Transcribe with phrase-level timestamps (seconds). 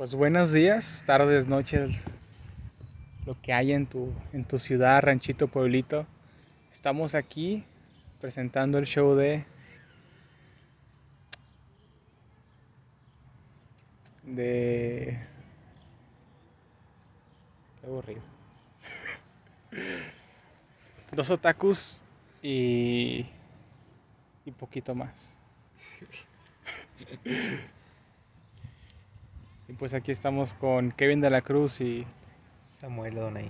[0.00, 2.14] Pues buenos días, tardes, noches,
[3.26, 6.06] lo que hay en tu, en tu ciudad, ranchito, pueblito.
[6.72, 7.66] Estamos aquí
[8.18, 9.44] presentando el show de...
[14.22, 15.18] De...
[17.82, 18.22] Qué aburrido.
[21.12, 22.04] Dos otakus
[22.40, 23.26] y...
[24.46, 25.36] Y poquito más.
[29.70, 32.04] Y pues aquí estamos con Kevin de la Cruz y
[32.72, 33.48] Samuel Adonai.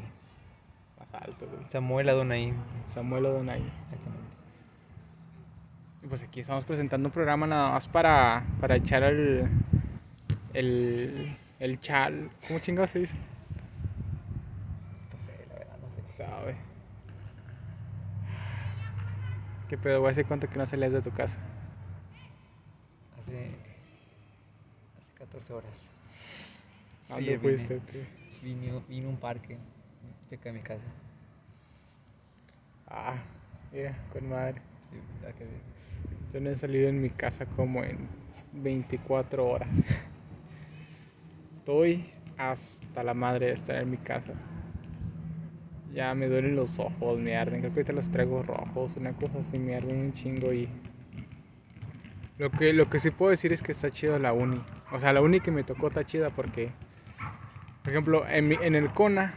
[0.98, 1.66] más alto, güey.
[1.66, 2.52] Samuel Adonai.
[2.84, 3.62] Samuel O'Donnell.
[3.84, 4.37] Exactamente.
[6.02, 9.48] Y pues aquí estamos presentando un programa nada más para, para echar el,
[10.52, 12.30] el, el chal.
[12.47, 13.16] ¿Cómo chingado se dice?
[15.11, 16.02] No sé, la verdad, no sé.
[16.23, 16.55] Sabe.
[19.70, 20.12] ¿Qué pedo, güey?
[20.12, 21.39] ¿Hace cuánto que no salías de tu casa?
[23.19, 23.56] Hace.
[24.98, 25.91] Hace 14 horas.
[27.10, 27.80] ¿A dónde fuiste?
[28.42, 29.58] vine a un parque
[30.28, 30.84] cerca de mi casa.
[32.86, 33.17] Ah,
[33.72, 34.61] mira, con madre.
[36.33, 38.08] Yo no he salido en mi casa como en
[38.52, 39.69] 24 horas.
[41.58, 42.05] Estoy
[42.36, 44.33] hasta la madre de estar en mi casa.
[45.92, 47.61] Ya me duelen los ojos, me arden.
[47.61, 50.69] Creo que ahorita los traigo rojos, una cosa así, me arden un chingo y...
[52.39, 54.62] Lo que, lo que sí puedo decir es que está chido la uni.
[54.92, 56.70] O sea, la uni que me tocó está chida porque...
[57.83, 59.34] Por ejemplo, en, en el CONA,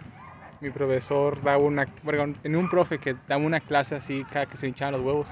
[0.62, 1.88] mi profesor daba una...
[2.04, 5.30] Bueno, tenía un profe que daba una clase así cada que se hinchaban los huevos.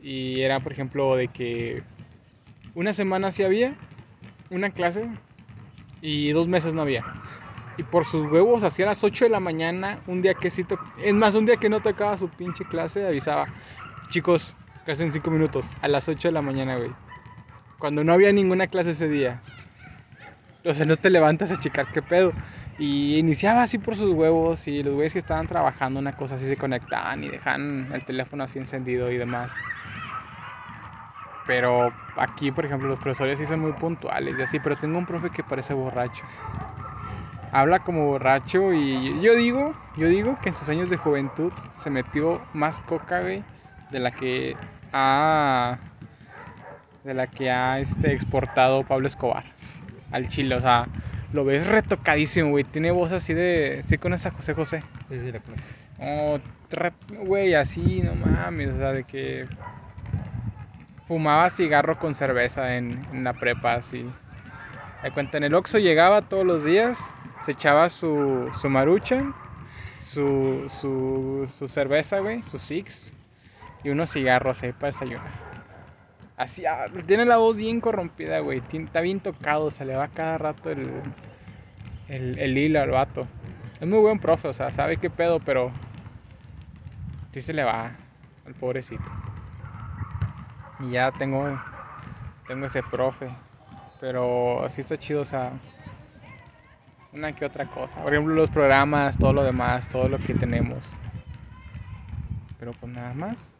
[0.00, 1.82] Y era, por ejemplo, de que
[2.74, 3.74] una semana sí había
[4.50, 5.08] una clase
[6.00, 7.04] y dos meses no había.
[7.76, 10.66] Y por sus huevos, hacía las 8 de la mañana, un día que sí
[11.02, 13.48] Es más, un día que no tocaba su pinche clase, avisaba,
[14.08, 16.90] chicos, clase en 5 minutos, a las 8 de la mañana, güey.
[17.78, 19.42] Cuando no había ninguna clase ese día.
[20.64, 22.32] O sea, no te levantas a checar qué pedo.
[22.78, 26.46] Y iniciaba así por sus huevos y los güeyes que estaban trabajando una cosa así
[26.46, 29.64] se conectaban y dejaban el teléfono así encendido y demás.
[31.46, 35.06] Pero aquí, por ejemplo, los profesores sí son muy puntuales y así, pero tengo un
[35.06, 36.24] profe que parece borracho.
[37.50, 41.88] Habla como borracho y yo digo, yo digo que en sus años de juventud se
[41.88, 43.42] metió más coca, de
[43.92, 44.56] la que
[44.92, 45.78] ha
[47.04, 49.57] de la que ha este exportado Pablo Escobar
[50.10, 50.88] al Chile, o sea,
[51.32, 54.84] lo ves retocadísimo, güey, tiene voz así de sí conoces a José José.
[55.08, 55.66] Sí, sí, la conozco.
[55.98, 56.38] Oh,
[57.08, 59.46] güey, así, no mames, o sea, de que
[61.06, 64.14] fumaba cigarro con cerveza en, en la prepa, así.
[65.02, 69.34] De cuenta, en el Oxxo llegaba todos los días, se echaba su, su maruchan,
[69.98, 73.14] su, su, su cerveza, güey, sus six,
[73.82, 75.47] y unos cigarros ahí para desayunar.
[76.38, 80.38] Así, ah, tiene la voz bien corrompida, güey, está bien tocado, se le va cada
[80.38, 80.88] rato el,
[82.08, 83.26] el, el hilo al vato.
[83.80, 85.72] Es muy buen profe, o sea, sabe qué pedo, pero
[87.32, 87.90] sí se le va
[88.46, 89.02] al pobrecito.
[90.78, 91.44] Y ya tengo,
[92.46, 93.28] tengo ese profe,
[94.00, 95.50] pero así está chido, o sea,
[97.12, 98.00] una que otra cosa.
[98.00, 100.78] Por ejemplo, los programas, todo lo demás, todo lo que tenemos.
[102.60, 103.56] Pero pues nada más.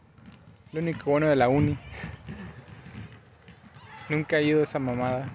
[0.73, 1.77] Lo único bueno de la uni.
[4.09, 5.29] Nunca he ido a esa mamada.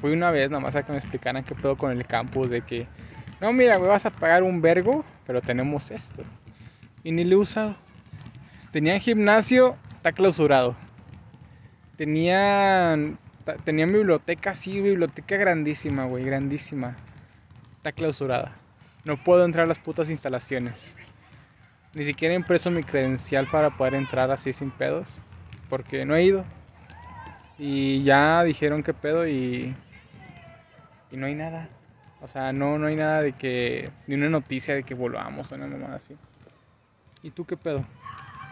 [0.00, 2.62] Fui una vez nada más a que me explicaran qué pedo con el campus de
[2.62, 2.86] que
[3.40, 6.22] no, mira, me vas a pagar un vergo, pero tenemos esto.
[7.02, 7.74] Y ni lo he usado.
[8.70, 10.76] Tenían gimnasio, está clausurado.
[11.96, 13.18] Tenían,
[13.64, 16.98] tenían biblioteca, sí, biblioteca grandísima, güey, grandísima.
[17.78, 18.52] Está clausurada.
[19.04, 20.98] No puedo entrar a las putas instalaciones.
[21.94, 25.22] Ni siquiera he impreso mi credencial para poder entrar así sin pedos.
[25.70, 26.44] Porque no he ido.
[27.62, 29.76] Y ya dijeron qué pedo y...
[31.10, 31.68] Y no hay nada.
[32.22, 33.90] O sea, no, no hay nada de que.
[34.06, 36.16] ni una noticia de que volvamos o una mamada así.
[37.22, 37.84] ¿Y tú qué pedo?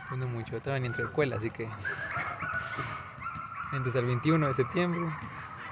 [0.09, 0.53] Pues no mucho.
[0.53, 1.69] Yo todavía ni entré a escuela, así que.
[3.73, 5.01] Entonces el 21 de septiembre.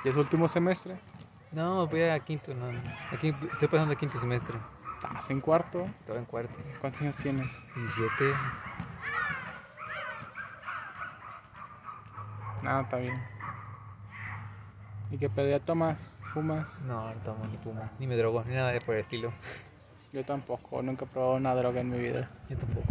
[0.04, 0.96] ¿Y es último semestre?
[1.52, 2.70] No, voy a quinto, no.
[3.12, 4.56] Aquí estoy pasando a quinto semestre.
[4.94, 5.86] ¿Estás en cuarto?
[6.00, 6.58] Estaba en cuarto.
[6.80, 7.66] ¿Cuántos años tienes?
[7.74, 8.34] 17.
[12.66, 13.14] Nada, está bien.
[15.12, 15.48] ¿Y qué pedo?
[15.48, 15.96] ¿Ya tomas?
[16.34, 16.80] ¿Fumas?
[16.82, 19.32] No, no tomo ni fumo, ni me drogo, ni nada de por el estilo.
[20.12, 22.28] Yo tampoco, nunca he probado una droga en mi vida.
[22.50, 22.88] Yo tampoco.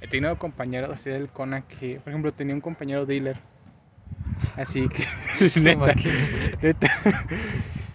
[0.00, 3.40] He tenido compañeros así del CONA que, por ejemplo, tenía un compañero dealer.
[4.56, 5.02] Así que,
[5.60, 5.94] neta,
[6.62, 6.88] neta.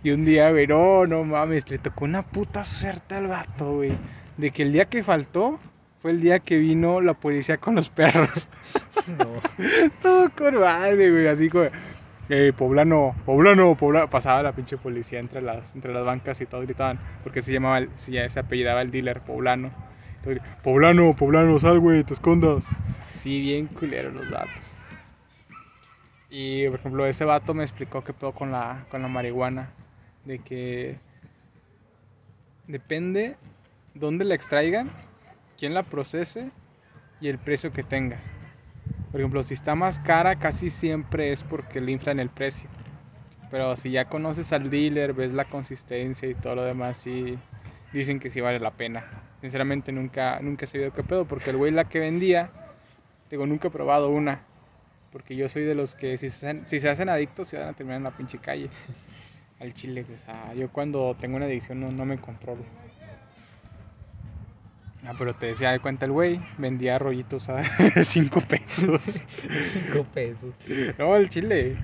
[0.04, 3.98] Y un día, güey, no, no mames, le tocó una puta suerte al vato, güey.
[4.36, 5.58] De que el día que faltó
[6.04, 8.50] fue el día que vino la policía con los perros.
[9.18, 9.26] No.
[10.02, 11.66] Todo con madre, güey, así como...
[12.30, 14.10] Eh, poblano, poblano, poblano.
[14.10, 17.00] Pasaba la pinche policía entre las, entre las bancas y todos gritaban.
[17.22, 19.72] Porque se llamaba, se, se apellidaba el dealer, poblano.
[20.16, 22.66] Entonces, poblano, poblano, sal, güey, te escondas.
[23.14, 24.76] Sí, bien culero los datos.
[26.30, 29.72] Y, por ejemplo, ese vato me explicó qué pedo con la, con la marihuana.
[30.24, 30.98] De que
[32.68, 33.36] depende
[33.96, 34.92] dónde la extraigan,
[35.64, 36.52] quién la procese
[37.22, 38.20] y el precio que tenga.
[39.14, 42.68] Por ejemplo, si está más cara, casi siempre es porque le inflan el precio.
[43.50, 47.38] Pero si ya conoces al dealer, ves la consistencia y todo lo demás, sí
[47.94, 49.06] dicen que sí vale la pena.
[49.40, 52.50] Sinceramente nunca, nunca he sabido qué pedo, porque el güey la que vendía,
[53.30, 54.42] digo, nunca probado una.
[55.14, 58.04] Porque yo soy de los que si se hacen, adictos se van a terminar en
[58.04, 58.70] la pinche calle.
[59.62, 62.66] Al chile, o sea, yo cuando tengo una adicción no me controlo.
[65.06, 67.62] Ah, pero te decía de cuenta el güey, vendía rollitos a
[68.04, 69.24] 5 pesos.
[69.84, 70.56] 5 pesos.
[70.98, 71.78] No, el chile.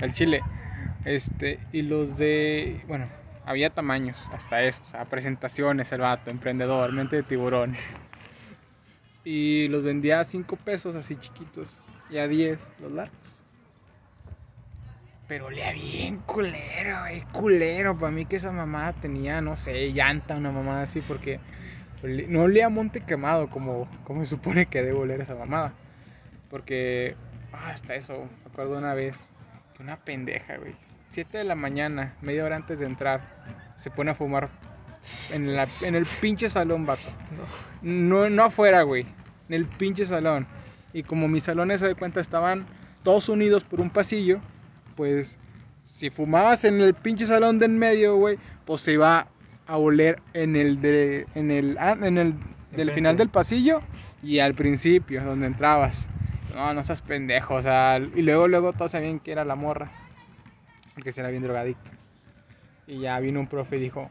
[0.00, 0.42] El chile.
[1.04, 2.82] Este, y los de.
[2.86, 3.08] Bueno,
[3.46, 4.82] había tamaños, hasta eso.
[4.82, 7.74] O sea, presentaciones, el vato, emprendedor, mente de tiburón.
[9.24, 11.80] Y los vendía a 5 pesos, así chiquitos.
[12.10, 13.44] Y a 10, los largos.
[15.26, 17.22] Pero olía bien culero, güey.
[17.32, 17.98] Culero.
[17.98, 21.40] Para mí que esa mamada tenía, no sé, llanta, una mamada así, porque.
[22.06, 25.72] No olía a monte quemado como, como se supone que debe oler esa mamada.
[26.50, 27.16] Porque,
[27.52, 29.32] ah, hasta eso, me acuerdo una vez
[29.74, 30.74] que una pendeja, güey,
[31.08, 33.20] 7 de la mañana, media hora antes de entrar,
[33.76, 34.50] se pone a fumar
[35.32, 37.08] en, la, en el pinche salón, vato.
[37.82, 38.26] No.
[38.26, 39.06] No, no afuera, güey,
[39.48, 40.46] en el pinche salón.
[40.92, 42.66] Y como mis salones, se de cuenta, estaban
[43.02, 44.40] todos unidos por un pasillo,
[44.94, 45.38] pues
[45.82, 49.28] si fumabas en el pinche salón de en medio, güey, pues se iba
[49.66, 52.34] a oler en el de, en el, ah, en el
[52.72, 53.82] del final del pasillo
[54.22, 56.08] y al principio, donde entrabas.
[56.54, 59.90] No, no seas pendejo, o sea, y luego, luego todos sabían que era la morra,
[60.94, 61.90] porque se era bien drogadicta.
[62.86, 64.10] Y ya vino un profe y dijo,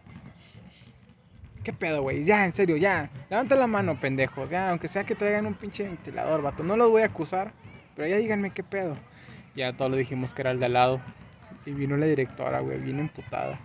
[1.63, 2.23] ¿qué pedo, güey?
[2.23, 5.85] Ya, en serio, ya, levanta la mano, pendejos, ya, aunque sea que traigan un pinche
[5.85, 7.53] ventilador, vato, no los voy a acusar,
[7.95, 8.95] pero ya díganme qué pedo.
[9.55, 11.01] Ya todos le dijimos que era el de al lado.
[11.65, 13.59] Y vino la directora, güey, bien emputada.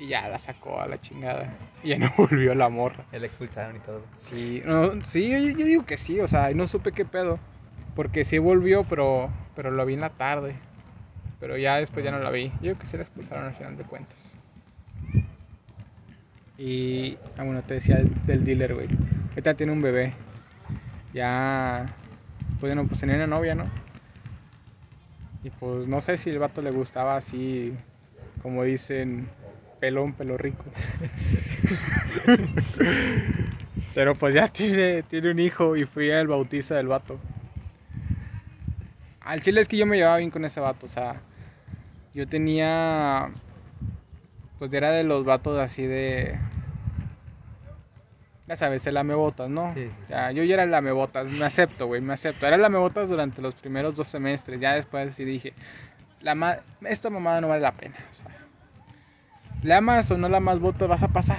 [0.00, 1.52] Y ya la sacó a la chingada.
[1.82, 3.04] Y ya no volvió la morra.
[3.12, 4.02] Ya la expulsaron y todo.
[4.16, 7.38] Sí, no, sí, yo, yo digo que sí, o sea, no supe qué pedo.
[7.94, 10.54] Porque sí volvió, pero, pero lo vi en la tarde.
[11.38, 12.48] Pero ya después ya no la vi.
[12.48, 14.38] Yo creo que se la expulsaron al final de cuentas.
[16.56, 18.88] Y, ah, bueno, te decía del, del dealer, güey.
[19.30, 20.14] Ahorita tiene un bebé.
[21.12, 21.94] Ya,
[22.58, 23.64] pues, no, pues tenía una novia, ¿no?
[25.44, 27.74] Y pues no sé si el vato le gustaba así,
[28.42, 29.28] como dicen,
[29.80, 30.64] pelón, pelo rico.
[33.94, 37.18] Pero pues ya tiene, tiene un hijo y fui al bautizo del vato.
[39.20, 41.20] Al chile es que yo me llevaba bien con ese vato, o sea,
[42.14, 43.30] yo tenía,
[44.58, 46.38] pues era de los vatos así de,
[48.46, 49.74] ya sabes, el lamebotas, ¿no?
[49.74, 50.02] Sí, sí, sí.
[50.04, 52.46] O sea, yo ya era el lamebotas, me acepto, güey, me acepto.
[52.46, 55.52] Era el lamebotas durante los primeros dos semestres, ya después sí dije,
[56.20, 58.26] la ma- esta mamada no vale la pena, o sea,
[59.62, 61.38] le amas o no la amas botas, vas a pasar.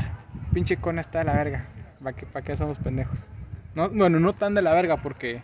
[0.54, 1.68] Pinche cona está de la verga.
[2.04, 3.28] ¿Para qué, para qué somos pendejos?
[3.76, 5.44] No, bueno, no tan de la verga porque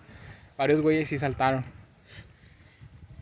[0.57, 1.63] varios güeyes sí saltaron.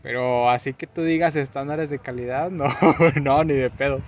[0.02, 2.66] Pero así que tú digas estándares de calidad, no,
[3.22, 4.00] no, ni de pedo.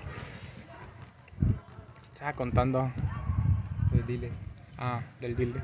[2.13, 2.91] Estaba contando.
[3.91, 4.31] Pues dile.
[4.77, 5.63] Ah, del dealer.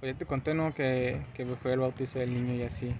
[0.00, 0.74] Pues ya te conté, ¿no?
[0.74, 2.94] Que, que fue el bautizo del niño y así.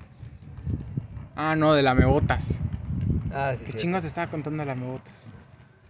[1.36, 2.62] Ah, no, de la mebotas.
[3.34, 3.64] Ah, sí.
[3.66, 5.28] ¿Qué sí, chingos te estaba contando las mebotas?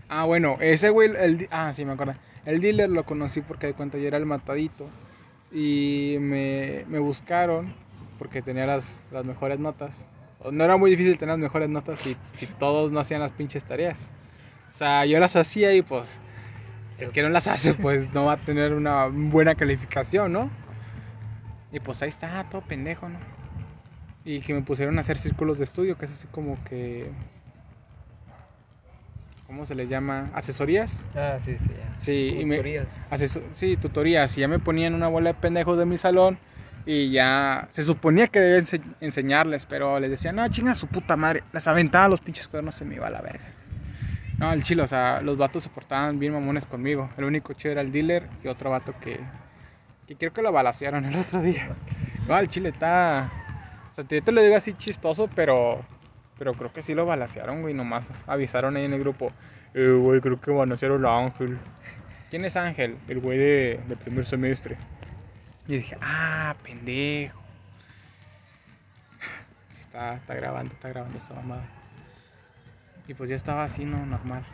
[0.09, 2.15] Ah, bueno, ese güey, el, ah, sí, me acuerdo.
[2.45, 4.89] El dealer lo conocí porque de cuenta yo era el matadito.
[5.51, 7.75] Y me, me buscaron
[8.19, 10.09] porque tenía las, las mejores notas.
[10.51, 13.65] No era muy difícil tener las mejores notas si, si todos no hacían las pinches
[13.65, 14.13] tareas.
[14.71, 16.21] O sea, yo las hacía y pues
[16.99, 20.51] el que no las hace pues no va a tener una buena calificación, ¿no?
[21.73, 23.19] Y pues ahí está, todo pendejo, ¿no?
[24.25, 27.11] Y que me pusieron a hacer círculos de estudio, que es así como que...
[29.47, 30.31] ¿Cómo se les llama?
[30.35, 31.05] ¿Asesorías?
[31.15, 31.95] Ah, sí, sí, ya.
[31.99, 32.89] Sí, Como y me- tutorías.
[33.53, 34.37] Sí, tutorías.
[34.39, 36.39] Y ya me ponían una bola de pendejos de mi salón.
[36.87, 41.17] Y ya se suponía que debía ense- enseñarles, pero les decía, no, chinga su puta
[41.17, 41.43] madre.
[41.53, 43.45] Las aventaba los pinches cuadernos, se me iba a la verga.
[44.41, 47.11] No, el chilo, o sea, los vatos se portaban bien mamones conmigo.
[47.17, 49.21] El único chido era el dealer y otro vato que,
[50.07, 51.69] que creo que lo balacearon el otro día.
[52.27, 53.31] No, el chile está.
[53.95, 55.81] O sea, yo te lo digo así chistoso, pero.
[56.37, 57.75] Pero creo que sí lo balacearon, güey.
[57.75, 59.31] Nomás avisaron ahí en el grupo.
[59.73, 61.57] Eh, güey, creo que balacearon a Ángel.
[62.29, 62.99] ¿Quién es Ángel?
[63.07, 64.77] El güey de, de primer semestre.
[65.69, 67.41] Y dije, ah, pendejo.
[69.69, 71.69] Sí está, está grabando, está grabando esta mamada.
[73.07, 74.05] Y pues ya estaba así, ¿no?
[74.05, 74.45] Normal.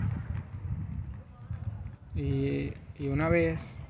[2.15, 3.81] Y, y una vez.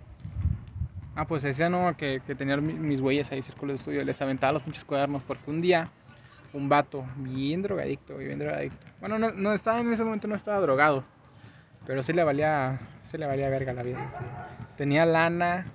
[1.20, 1.94] Ah, pues decía, ¿no?
[1.98, 4.04] Que, que tenía mi- mis güeyes ahí, círculos de estudio.
[4.04, 5.86] Les aventaba los pinches cuadernos porque un día.
[6.54, 8.86] Un vato, bien drogadicto, bien drogadicto.
[9.00, 11.04] Bueno, no, estaba en ese momento, no estaba drogado.
[11.86, 14.08] Pero sí le valía, sí le valía verga la vida.
[14.78, 15.66] Tenía lana,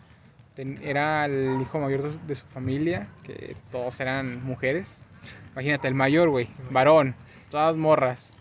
[0.82, 5.04] era el hijo mayor de su, de su familia, que todos eran mujeres.
[5.54, 7.14] Imagínate, el mayor, güey, varón,
[7.52, 8.34] todas morras.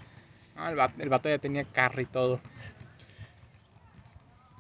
[0.57, 2.41] Ah, el, vato, el vato ya tenía carro y todo.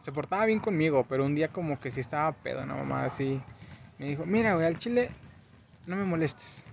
[0.04, 3.40] Se portaba bien conmigo, pero un día como que sí estaba pedo, una mamá así.
[3.98, 5.08] Me dijo, mira, güey, al chile
[5.86, 6.66] no me molestes.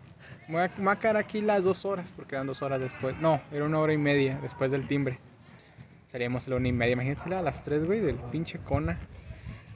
[0.50, 2.82] Me voy a, me voy a quedar aquí las dos horas, porque eran dos horas
[2.82, 3.16] después.
[3.22, 5.18] No, era una hora y media después del timbre.
[6.08, 6.92] Seríamos a la una y media.
[6.92, 9.00] Imagínate a las tres, güey, del pinche cona.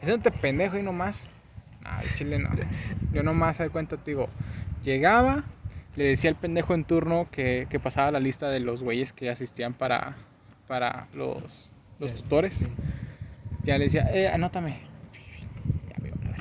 [0.01, 1.29] Ese no te pendejo y nomás.
[1.81, 2.49] No, el chile no.
[3.13, 4.27] Yo nomás, de cuenta, te digo,
[4.83, 5.45] llegaba,
[5.95, 9.29] le decía al pendejo en turno que, que pasaba la lista de los güeyes que
[9.29, 10.17] asistían para,
[10.67, 12.53] para los, los tutores.
[12.53, 12.69] sí.
[13.65, 14.79] Ya le decía, eh, anótame.
[15.89, 16.37] Ya me iba a verga.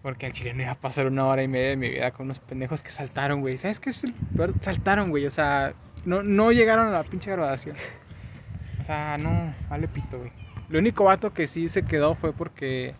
[0.00, 2.26] Porque al chile no iba a pasar una hora y media de mi vida con
[2.26, 3.58] unos pendejos que saltaron, güey.
[3.58, 4.54] ¿Sabes qué es el peor?
[4.60, 5.26] Saltaron, güey.
[5.26, 7.76] O sea, no, no llegaron a la pinche graduación.
[8.80, 10.32] O sea, no, vale pito, güey.
[10.70, 12.94] El único vato que sí se quedó fue porque.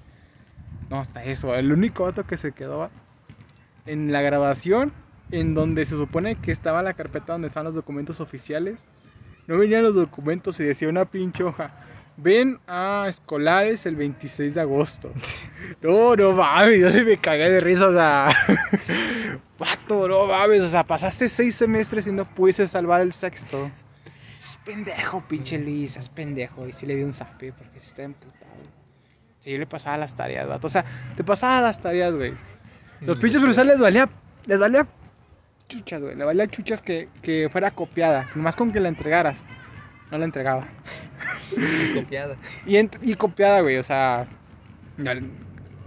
[0.91, 1.55] No, hasta eso.
[1.55, 2.91] El único vato que se quedó
[3.87, 4.93] en la grabación,
[5.31, 8.89] en donde se supone que estaba la carpeta donde están los documentos oficiales.
[9.47, 11.73] No venían los documentos y decía una pinche hoja.
[12.23, 15.13] Ven a escolares el 26 de agosto.
[15.83, 18.29] No, no mames, yo sí me cagué de risa, o sea.
[19.59, 23.71] Vato, no mames, o sea, pasaste seis semestres y no pudiste salvar el sexto.
[24.39, 26.67] Es pendejo, pinche Luis, es pendejo.
[26.67, 28.53] Y sí le di un zape porque sí está emputado.
[29.41, 30.67] Sí, yo le pasaba las tareas, vato.
[30.67, 30.85] O sea,
[31.17, 32.35] te pasaba las tareas, güey.
[33.01, 34.09] Los pinches profesores les valía,
[34.47, 34.87] les valía
[35.69, 36.17] chuchas, güey.
[36.17, 38.29] Le valía chuchas que, que fuera copiada.
[38.35, 39.47] Nomás con que la entregaras.
[40.11, 40.69] No la entregaba.
[41.95, 42.37] copiada.
[42.67, 44.27] Y, ent- y copiada, güey, o sea.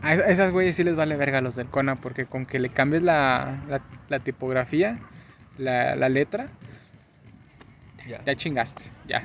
[0.01, 2.45] A es- a esas güeyes sí les vale verga a los del CONA, porque con
[2.45, 4.99] que le cambies la, la, la tipografía,
[5.57, 6.47] la, la letra,
[8.07, 8.23] Ya.
[8.25, 9.23] ya chingaste, ya.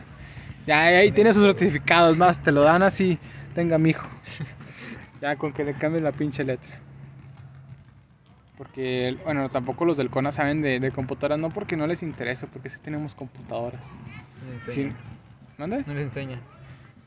[0.67, 3.19] Ya ahí tienes sus certificados, más te lo dan así,
[3.55, 4.09] tenga mijo.
[5.21, 6.77] Ya con que le cambies la pinche letra.
[8.57, 12.47] Porque, bueno, tampoco los del CONA saben de, de computadoras, no porque no les interesa,
[12.47, 13.85] porque sí tenemos computadoras.
[14.69, 14.91] Sí.
[15.59, 15.83] ¿Mande?
[15.87, 16.39] No les enseña.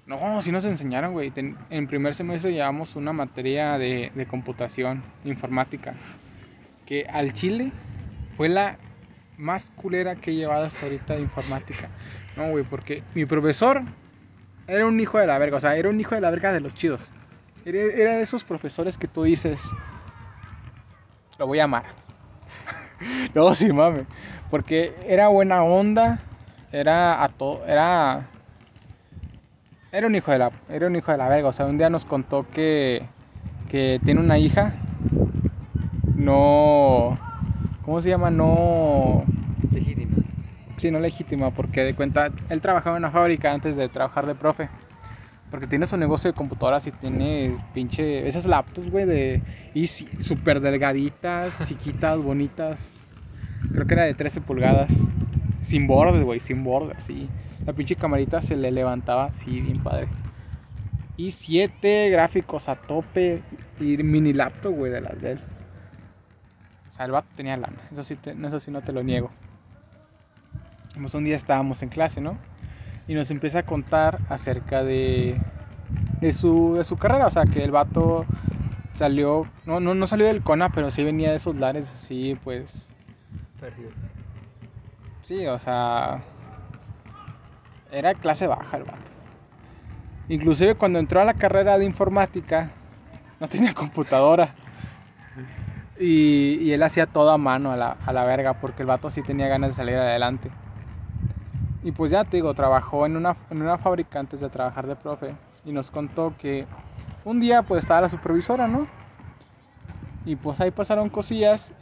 [0.05, 1.31] No, sí nos enseñaron, güey.
[1.31, 5.93] Ten- en primer semestre llevamos una materia de, de computación, informática,
[6.85, 7.71] que al chile
[8.35, 8.77] fue la
[9.37, 11.89] más culera que he llevado hasta ahorita de informática.
[12.35, 13.83] No, güey, porque mi profesor
[14.67, 16.59] era un hijo de la verga, o sea, era un hijo de la verga de
[16.59, 17.11] los chidos.
[17.63, 19.73] Era, era de esos profesores que tú dices,
[21.37, 21.85] lo voy a amar.
[23.33, 24.05] no, sí, mame.
[24.49, 26.19] Porque era buena onda,
[26.71, 28.27] era a todo, era
[29.91, 31.49] era un hijo de la, era un hijo de la verga.
[31.49, 33.03] O sea, un día nos contó que,
[33.69, 34.73] que tiene una hija.
[36.15, 37.17] No.
[37.83, 38.31] ¿Cómo se llama?
[38.31, 39.23] No.
[39.73, 40.15] Legítima.
[40.77, 42.31] Sí, no legítima, porque de cuenta.
[42.49, 44.69] Él trabajaba en una fábrica antes de trabajar de profe.
[45.49, 48.27] Porque tiene su negocio de computadoras y tiene pinche.
[48.27, 49.41] Esas laptops, güey, de.
[49.73, 52.79] Y súper delgaditas, chiquitas, bonitas.
[53.73, 55.05] Creo que era de 13 pulgadas.
[55.61, 57.27] Sin bordes, güey, sin bordes, sí.
[57.65, 60.11] La pinche camarita se le levantaba, sí, bien padre.
[61.15, 63.43] Y 7 gráficos a tope
[63.79, 65.41] y mini laptop, güey, de las de él.
[66.87, 69.31] O sea, el vato tenía lana, eso sí, te- eso sí no te lo niego.
[70.95, 72.37] Pues un día estábamos en clase, ¿no?
[73.07, 75.41] Y nos empieza a contar acerca de,
[76.21, 77.27] de, su, de su carrera.
[77.27, 78.27] O sea, que el vato
[78.93, 82.95] salió, no, no, no salió del CONA, pero sí venía de esos lares así, pues,
[83.59, 84.13] Partidos.
[85.19, 86.23] Sí, o sea,
[87.91, 89.11] era clase baja el vato.
[90.29, 92.71] Inclusive cuando entró a la carrera de informática,
[93.39, 94.55] no tenía computadora.
[95.99, 99.21] Y, él hacía todo a mano a la, a la verga, porque el vato sí
[99.21, 100.49] tenía ganas de salir adelante.
[101.83, 104.95] Y pues ya te digo, trabajó en una, en una fábrica antes de trabajar de
[104.95, 105.35] profe.
[105.65, 106.65] Y nos contó que
[107.25, 108.87] un día pues estaba la supervisora, ¿no?
[110.25, 111.73] Y pues ahí pasaron cosillas.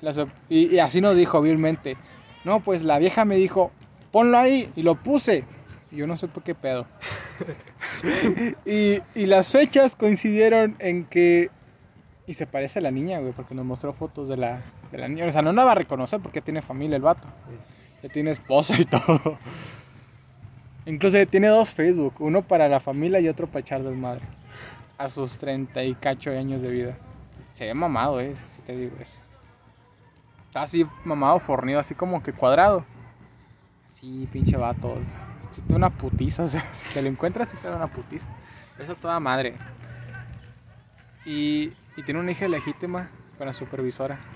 [0.50, 1.98] y, y así nos dijo hábilmente.
[2.46, 3.72] No, pues la vieja me dijo,
[4.12, 4.72] ponlo ahí.
[4.76, 5.46] Y lo puse.
[5.92, 6.86] Yo no sé por qué pedo.
[8.66, 11.50] y, y las fechas coincidieron en que...
[12.28, 15.08] Y se parece a la niña, güey, porque nos mostró fotos de la, de la
[15.08, 15.26] niña.
[15.26, 17.28] O sea, no la va a reconocer porque tiene familia el vato.
[18.04, 19.38] Ya tiene esposa y todo.
[20.86, 24.22] Incluso tiene dos Facebook, uno para la familia y otro para echar desmadre.
[24.98, 26.98] A sus 30 y cacho años de vida.
[27.54, 29.20] Se ve mamado, eh, si te digo eso.
[30.48, 32.86] Está así mamado, fornido, así como que cuadrado.
[33.86, 34.98] Sí, pinche vato.
[35.52, 37.88] Si te da una putiza, o sea, si te lo encuentras, si te da una
[37.88, 38.28] putiza.
[38.78, 39.56] Eso toda madre.
[41.26, 44.20] Y, y tiene una hija legítima con la supervisora.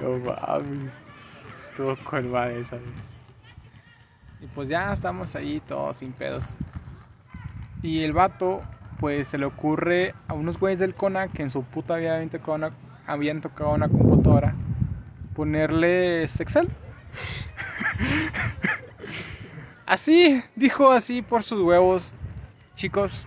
[0.00, 1.02] No mames.
[1.60, 3.16] Estuvo con madre esa vez.
[4.40, 6.44] Y pues ya estamos ahí todos sin pedos.
[7.82, 8.62] Y el vato,
[9.00, 12.30] pues se le ocurre a unos güeyes del CONA que en su puta vida habían
[12.30, 12.70] tocado una,
[13.06, 14.54] habían tocado una computadora
[15.34, 16.68] ponerle Excel.
[19.88, 22.14] Así, dijo así por sus huevos.
[22.74, 23.26] Chicos,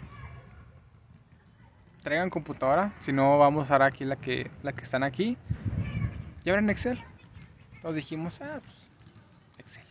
[2.04, 5.38] traigan computadora, si no vamos a usar aquí la que, la que están aquí.
[6.46, 7.04] Y ahora en Excel.
[7.76, 8.90] Entonces dijimos, ah, pues,
[9.58, 9.84] Excel.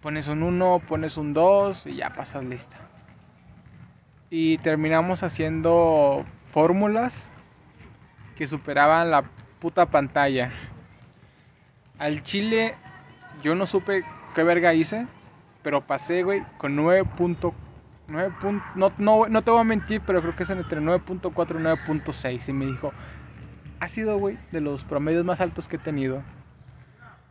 [0.00, 2.76] Pones un 1, pones un 2 y ya pasas lista.
[4.30, 7.28] Y terminamos haciendo fórmulas
[8.36, 9.22] que superaban la
[9.58, 10.50] puta pantalla.
[11.98, 12.76] Al chile,
[13.42, 14.04] yo no supe
[14.34, 15.06] qué verga hice,
[15.66, 17.04] pero pasé, güey, con 9.9.
[17.18, 17.52] punto-
[18.76, 22.48] No, no, no te voy a mentir, pero creo que es entre 9.4 y 9.6.
[22.48, 22.92] Y me dijo,
[23.80, 26.22] ha sido, güey, de los promedios más altos que he tenido.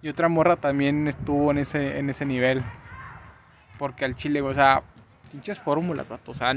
[0.01, 2.61] Y otra morra también estuvo en ese, en ese nivel.
[3.79, 4.83] Porque al chile, o sea,
[5.31, 6.31] pinches fórmulas, vato.
[6.31, 6.53] O sea,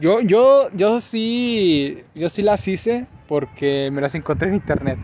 [0.00, 4.98] yo, yo, yo sí, yo sí las hice porque me las encontré en internet.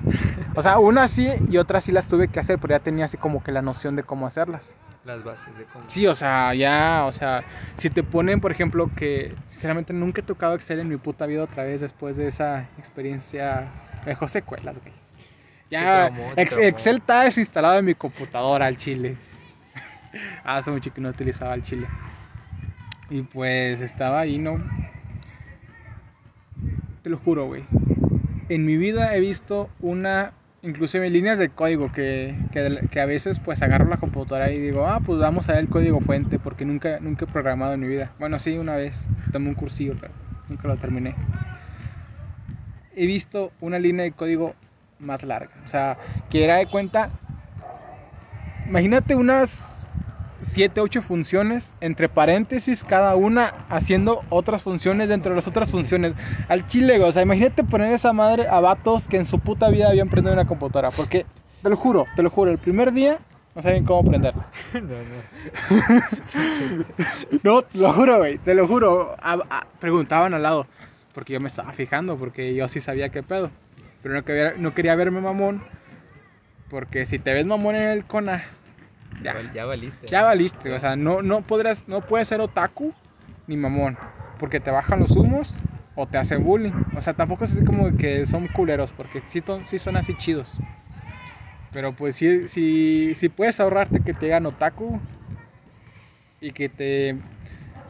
[0.56, 3.18] O sea, una sí y otra sí las tuve que hacer, pero ya tenía así
[3.18, 4.78] como que la noción de cómo hacerlas.
[5.04, 5.84] Las bases de cómo.
[5.86, 7.44] Sí, o sea, ya, o sea,
[7.76, 11.44] si te ponen, por ejemplo, que sinceramente nunca he tocado Excel en mi puta vida
[11.44, 13.70] otra vez después de esa experiencia,
[14.04, 14.92] me dejó secuelas, güey.
[15.70, 16.58] Ya, Ex-.
[16.58, 19.16] Excel está desinstalado en mi computadora al chile.
[20.44, 21.86] Hace mucho que no utilizaba el chile.
[23.10, 24.56] Y pues estaba ahí, ¿no?
[27.02, 27.64] Te lo juro, güey.
[28.48, 30.32] En mi vida he visto una,
[30.66, 34.86] inclusive líneas de código que, que, que a veces pues agarro la computadora y digo,
[34.86, 37.88] ah, pues vamos a ver el código fuente porque nunca, nunca he programado en mi
[37.88, 38.12] vida.
[38.18, 40.12] Bueno, sí, una vez, tomé un cursillo, pero
[40.48, 41.14] nunca lo terminé.
[42.96, 44.54] He visto una línea de código
[44.98, 45.50] más larga.
[45.64, 45.98] O sea,
[46.30, 47.10] que era de cuenta.
[48.66, 49.75] Imagínate unas
[50.56, 56.14] 7, 8 funciones entre paréntesis cada una haciendo otras funciones dentro de las otras funciones.
[56.48, 59.90] Al chile, o sea, imagínate poner esa madre a vatos que en su puta vida
[59.90, 60.90] habían prendido una computadora.
[60.92, 61.26] Porque,
[61.62, 63.18] te lo juro, te lo juro, el primer día
[63.54, 64.46] no sabían cómo prenderla.
[64.72, 64.96] no, no.
[67.42, 69.14] No, te lo juro, güey, te lo juro.
[69.20, 70.66] A- a- preguntaban al lado,
[71.12, 73.50] porque yo me estaba fijando, porque yo sí sabía qué pedo.
[74.02, 75.62] Pero no quería, no quería verme mamón,
[76.70, 78.42] porque si te ves mamón en el Kona,
[79.20, 80.06] Ya, ya, val- ya valiste.
[80.10, 80.72] ya valiste.
[80.72, 82.94] O sea, no, no podrás, no puedes ser otaku
[83.46, 83.98] ni mamón,
[84.38, 85.62] porque te bajan los humos
[85.94, 86.74] o te hacen bullying.
[86.94, 90.62] O sea, tampoco es así como que son culeros, porque sí, sí son así chidos.
[91.70, 95.00] Pero pues sí, sí, sí puedes ahorrarte que te digan otaku
[96.40, 97.20] y que te...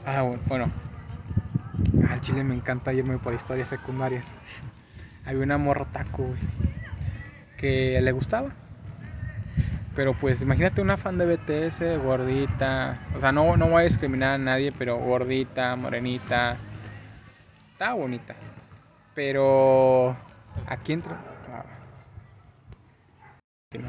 [0.05, 0.73] Ah, bu- bueno.
[2.01, 4.39] Al chile me encanta irme por historias secundarias.
[5.25, 6.41] Había una morra otaku, güey,
[7.57, 8.55] que le gustaba.
[9.97, 13.01] Pero pues imagínate una fan de BTS, gordita.
[13.17, 16.59] O sea, no, no voy a discriminar a nadie, pero gordita, morenita.
[17.73, 18.35] Estaba bonita.
[19.15, 20.15] Pero
[20.67, 21.17] aquí entra.
[21.51, 21.65] ah.
[23.73, 23.89] Bueno.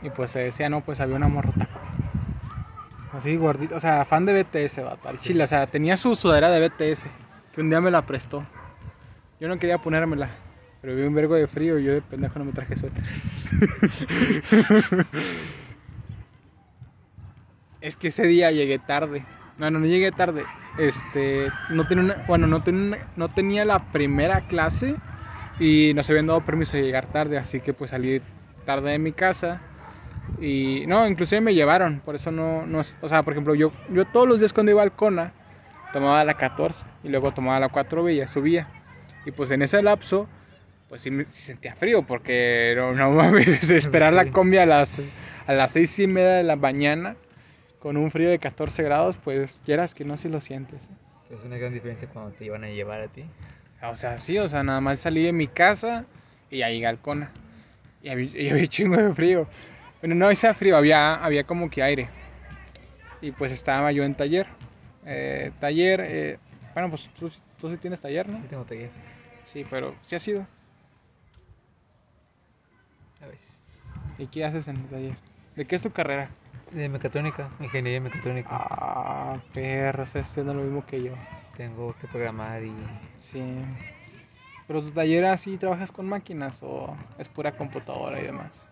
[0.00, 1.78] Y pues se decía, no, pues había una morra otaku.
[3.12, 5.28] Así gordita, o sea, fan de BTS, vato, al Sí.
[5.28, 7.06] chile, o sea, tenía su sudadera de BTS,
[7.52, 8.44] que un día me la prestó.
[9.40, 10.30] Yo no quería ponérmela,
[10.88, 13.04] pero vi un vergo de frío y yo de pendejo no me traje suéter.
[17.82, 19.22] es que ese día llegué tarde.
[19.58, 20.46] No, no, no llegué tarde.
[20.78, 24.94] Este, no tenía una, bueno, no tenía, no tenía la primera clase
[25.60, 28.22] y nos habían dado permiso de llegar tarde, así que pues salí
[28.64, 29.60] tarde de mi casa.
[30.40, 34.06] Y no, inclusive me llevaron, por eso no, no o sea, por ejemplo, yo, yo
[34.06, 35.32] todos los días cuando iba al Cona,
[35.92, 38.66] tomaba la 14 y luego tomaba la 4 y ya subía.
[39.26, 40.26] Y pues en ese lapso,
[40.88, 45.00] pues sí, me, sí sentía frío, porque no, no mames, esperar la combi a las,
[45.46, 47.16] a las 6 y media de la mañana
[47.78, 50.80] con un frío de 14 grados, pues quieras que no, si lo sientes.
[51.30, 53.24] Es una gran diferencia cuando te iban a llevar a ti.
[53.82, 56.06] O sea, sí, o sea, nada más salí de mi casa
[56.50, 57.30] y ya llegué al Cona.
[58.02, 59.46] Y había, y había chingo de frío.
[60.00, 62.08] Bueno, no hacía frío, había, había como que aire.
[63.20, 64.46] Y pues estaba yo en taller.
[65.04, 66.38] Eh, taller, eh,
[66.74, 68.34] bueno, pues tú, tú sí tienes taller, ¿no?
[68.34, 68.90] Sí, tengo taller.
[69.44, 70.46] Sí, pero sí has ido.
[73.20, 73.62] A veces.
[74.18, 75.16] ¿Y qué haces en el taller?
[75.56, 76.30] ¿De qué es tu carrera?
[76.72, 78.48] De mecatrónica, ingeniería mecatrónica.
[78.50, 81.12] Ah, perro, estás haciendo lo mismo que yo.
[81.56, 82.74] Tengo que programar y.
[83.18, 83.42] Sí.
[84.66, 88.68] Pero tu taller así trabajas con máquinas o es pura computadora y demás.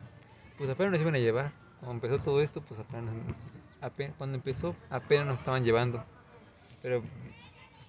[0.59, 1.53] Pues apenas nos iban a llevar.
[1.81, 3.41] Cuando empezó todo esto, pues apenas, nos-
[3.81, 6.05] ape- cuando empezó, apenas nos estaban llevando.
[6.83, 7.03] Pero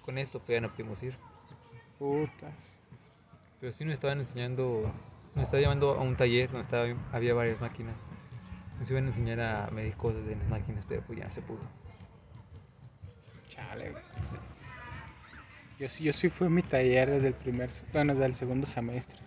[0.04, 1.14] con esto pues ya no pudimos ir.
[1.98, 2.80] Putas.
[3.60, 4.90] Pero sí nos estaban enseñando,
[5.38, 8.04] nos estaba llevando a un taller donde estaba, había varias máquinas.
[8.78, 11.42] Nos iban a enseñar a medir cosas de las máquinas, pero pues ya no se
[11.42, 11.60] pudo.
[13.48, 14.02] Chale, güey.
[15.78, 19.20] Yo sí, fui a mi taller desde el primer, bueno, desde el segundo semestre.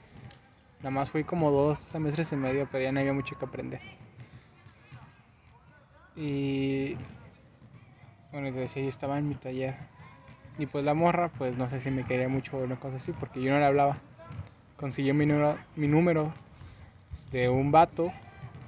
[0.79, 3.79] Nada más fui como dos semestres y medio, pero ya no había mucho que aprender.
[6.17, 6.97] Y
[8.33, 9.75] bueno, te decía, yo estaba en mi taller.
[10.57, 13.13] Y pues la morra, pues no sé si me quería mucho o una cosa así,
[13.13, 13.97] porque yo no le hablaba.
[14.81, 16.33] Consiguió mi número, mi número
[17.31, 18.11] de un vato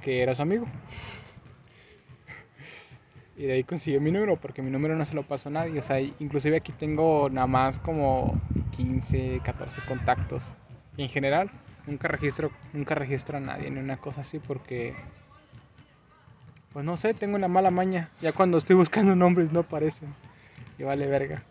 [0.03, 0.67] que era su amigo.
[3.35, 5.79] Y de ahí consiguió mi número, porque mi número no se lo pasó a nadie.
[5.79, 8.39] O sea, inclusive aquí tengo nada más como
[8.77, 10.53] 15, 14 contactos.
[10.97, 11.49] En general,
[11.87, 14.93] nunca registro, nunca registro a nadie ni una cosa así porque...
[16.73, 18.11] Pues no sé, tengo una mala maña.
[18.21, 20.13] Ya cuando estoy buscando nombres no aparecen.
[20.77, 21.41] Y vale verga.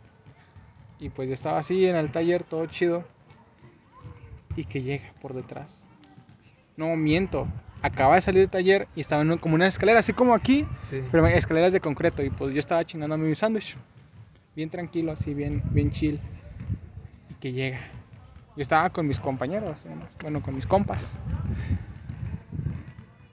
[1.01, 3.05] Y pues yo estaba así en el taller, todo chido.
[4.57, 5.83] Y que llega por detrás.
[6.77, 7.49] No, miento.
[7.83, 11.03] Acaba de salir del taller y estaba en como una escalera, así como aquí, Sí.
[11.11, 12.23] pero escaleras de concreto.
[12.23, 13.77] Y pues yo estaba chingándome mi sándwich.
[14.55, 16.21] Bien tranquilo, así, bien, bien chill.
[17.31, 17.81] Y que llega.
[18.55, 20.07] Yo estaba con mis compañeros, ¿no?
[20.21, 21.19] bueno, con mis compas.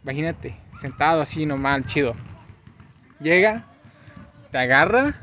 [0.03, 2.15] Imagínate, sentado así nomás, chido.
[3.19, 3.65] Llega,
[4.51, 5.13] te agarra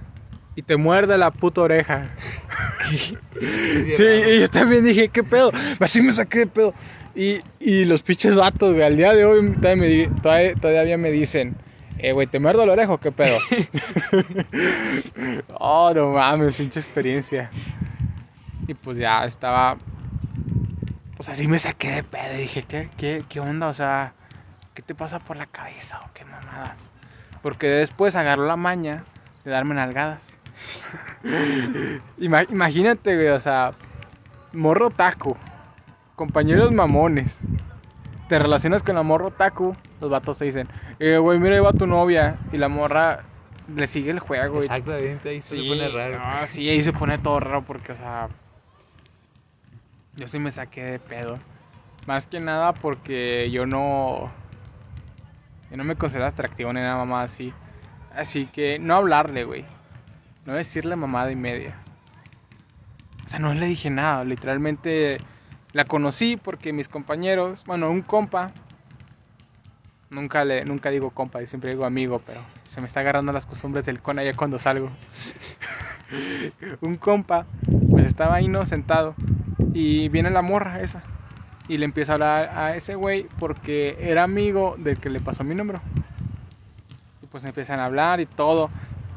[0.54, 2.10] y te muerde la puta oreja.
[3.40, 4.04] Sí,
[4.36, 5.50] y yo también dije, ¿qué pedo?
[5.80, 6.74] Así me saqué de pedo.
[7.14, 10.98] Y, y los pinches vatos, güey, al día de hoy todavía me, di- todavía, todavía
[10.98, 11.54] me dicen,
[11.98, 13.38] eh, güey, ¿te muerdo la oreja o qué pedo?
[15.58, 17.50] oh, no mames, pinche experiencia.
[18.66, 19.78] Y pues ya estaba,
[21.14, 23.68] pues así me saqué de pedo y dije, ¿qué, qué, qué onda?
[23.68, 24.14] O sea,
[24.74, 26.90] ¿qué te pasa por la cabeza o qué mamadas?
[27.42, 29.04] Porque después agarró la maña
[29.44, 30.35] de darme nalgadas.
[32.18, 33.72] Ima- imagínate, güey, o sea,
[34.52, 35.36] morro taco,
[36.14, 37.46] compañeros mamones.
[38.28, 41.72] Te relacionas con la morro taco, los vatos te dicen, eh, güey, mira, ahí va
[41.72, 42.38] tu novia.
[42.52, 43.22] Y la morra
[43.68, 44.60] le sigue el juego.
[44.62, 46.18] Exactamente, ahí se pone raro.
[46.18, 48.28] no, sí, ahí se pone todo raro porque, o sea,
[50.16, 51.38] yo sí me saqué de pedo.
[52.06, 54.30] Más que nada porque yo no,
[55.70, 57.52] yo no me considero atractivo ni nada mamá así.
[58.14, 59.64] Así que no hablarle, güey.
[60.46, 61.76] No decirle mamada y media.
[63.24, 64.24] O sea, no le dije nada.
[64.24, 65.20] Literalmente
[65.72, 68.52] la conocí porque mis compañeros, bueno, un compa.
[70.08, 73.84] Nunca le, nunca digo compa, siempre digo amigo, pero se me está agarrando las costumbres
[73.84, 74.88] del cona ya cuando salgo.
[76.80, 77.44] un compa,
[77.90, 79.16] pues estaba ahí no sentado
[79.74, 81.02] y viene la morra esa
[81.68, 85.44] y le empieza a hablar a ese güey porque era amigo del que le pasó
[85.44, 85.80] mi número.
[87.22, 88.70] Y pues empiezan a hablar y todo.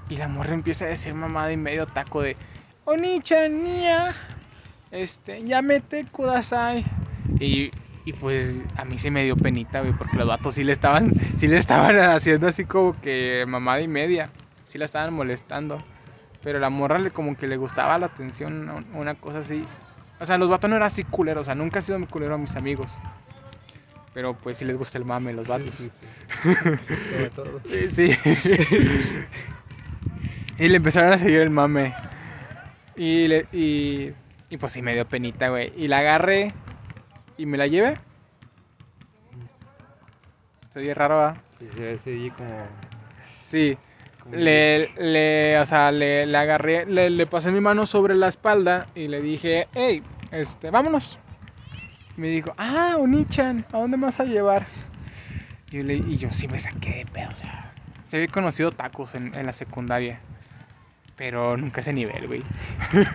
[0.09, 2.35] Y la morra empieza a decir mamada y medio taco de
[2.85, 4.11] Onichan, nia,
[4.91, 6.85] este, yamete kudasai.
[7.39, 7.71] Y,
[8.03, 11.13] y pues a mí se me dio penita, güey, porque los vatos sí le estaban,
[11.35, 14.31] sí le estaban haciendo así como que mamada y media.
[14.65, 15.83] Sí la estaban molestando.
[16.43, 19.67] Pero la morra le como que le gustaba la atención, una- una cosa así.
[20.19, 22.33] O sea, los vatos no eran así culeros, o sea, nunca he sido muy culero
[22.35, 22.99] a mis amigos.
[24.13, 25.71] Pero pues sí les gusta el mame, los vatos.
[25.71, 25.91] Sí,
[27.89, 28.13] sí, sí.
[28.13, 29.25] Sí.
[30.59, 31.97] y le empezaron a seguir el mame.
[32.95, 34.13] Y, le, y,
[34.49, 35.73] y pues sí me dio penita, güey.
[35.75, 36.55] Y la agarré
[37.37, 37.99] y me la llevé.
[40.69, 41.37] Se oye raro, ¿ah?
[41.57, 42.69] Sí, sí, ese día como...
[43.43, 43.77] Sí.
[44.19, 48.27] como Le, le, o sea, le, le agarré, le, le pasé mi mano sobre la
[48.27, 51.19] espalda y le dije, hey, este, vámonos.
[52.15, 54.67] Me dijo, ah, Onichan, ¿a dónde me vas a llevar?
[55.69, 58.73] Y yo, le- y yo sí me saqué de pedo, o sea, se había conocido
[58.73, 60.21] tacos en, en la secundaria,
[61.19, 62.43] pero nunca ese nivel, güey.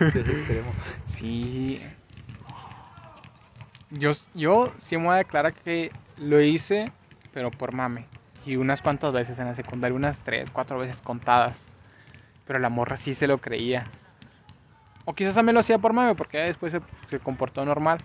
[1.07, 1.81] Sí.
[3.89, 6.91] Yo, yo sí me voy a declarar que lo hice,
[7.33, 8.05] pero por mame.
[8.45, 11.67] Y unas cuantas veces en la secundaria, unas tres, cuatro veces contadas.
[12.45, 13.87] Pero la morra sí se lo creía.
[15.05, 17.99] O quizás también lo hacía por mame, porque después se, se comportó normal.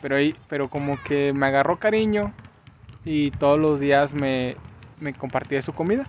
[0.00, 0.16] Pero,
[0.48, 2.32] pero como que me agarró cariño
[3.04, 4.56] y todos los días me,
[5.00, 6.06] me compartía su comida.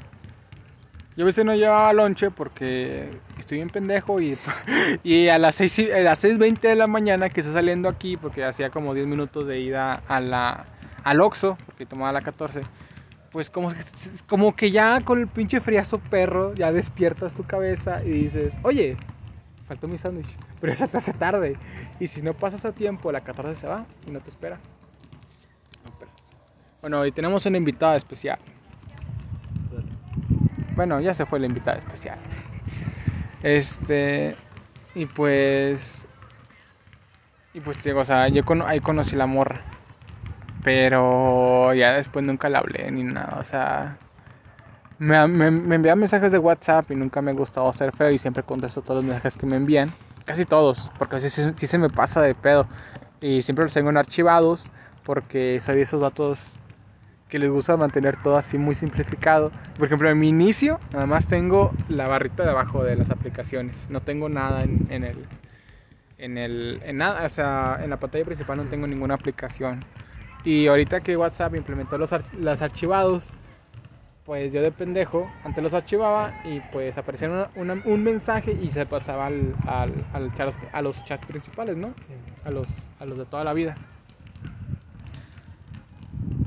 [1.16, 4.38] Yo a veces no llevaba lonche porque estoy bien pendejo y,
[5.04, 8.16] y a las 6 y- a las 6.20 de la mañana que estoy saliendo aquí
[8.16, 10.66] porque hacía como 10 minutos de ida a la,
[11.04, 12.62] al Oxxo porque tomaba la 14
[13.32, 13.72] pues como,
[14.28, 18.96] como que ya con el pinche friazo perro ya despiertas tu cabeza y dices oye
[19.68, 21.58] faltó mi sándwich pero esa te hace tarde.
[22.00, 24.60] Y si no pasas a tiempo, la 14 se va y no te espera.
[26.82, 28.40] Bueno, hoy tenemos una invitada especial.
[30.80, 32.18] Bueno, ya se fue la invitada especial.
[33.44, 34.38] Este.
[34.96, 36.08] Y pues.
[37.54, 39.60] Y pues, digo, o sea, yo cono- ahí conocí la morra.
[40.64, 43.38] Pero ya después nunca la hablé ni nada.
[43.42, 43.98] O sea.
[45.00, 48.18] Me, me, me envían mensajes de WhatsApp y nunca me ha gustado ser feo y
[48.18, 49.94] siempre contesto todos los mensajes que me envían.
[50.26, 52.68] Casi todos, porque así sí, sí se me pasa de pedo.
[53.20, 54.72] Y siempre los tengo en archivados
[55.06, 56.40] porque soy esos datos
[57.30, 59.52] que les gusta mantener todo así muy simplificado.
[59.78, 63.88] Por ejemplo, en mi inicio nada más tengo la barrita de abajo de las aplicaciones.
[63.90, 65.26] No tengo nada en, en el
[66.18, 68.70] en el en nada, o sea, en la pantalla principal no Sí.
[68.70, 69.84] tengo ninguna aplicación.
[70.44, 73.24] Y ahorita que WhatsApp implementó los, ar- los archivados,
[74.26, 78.72] pues yo de pendejo antes los archivaba y pues aparecía una- una- un mensaje y
[78.72, 81.94] se pasaba al, al, al chat- a los chats principales, ¿no?
[82.08, 82.14] Sí.
[82.46, 82.68] a los,
[83.00, 83.76] a los de toda la vida.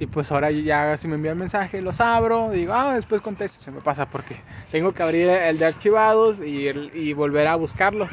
[0.02, 3.70] Y pues ahora ya si me envían mensaje, los abro, digo, ah, después contesto, se
[3.70, 4.34] me pasa porque
[4.72, 8.10] tengo que abrir el de archivados y, volver a buscarlo.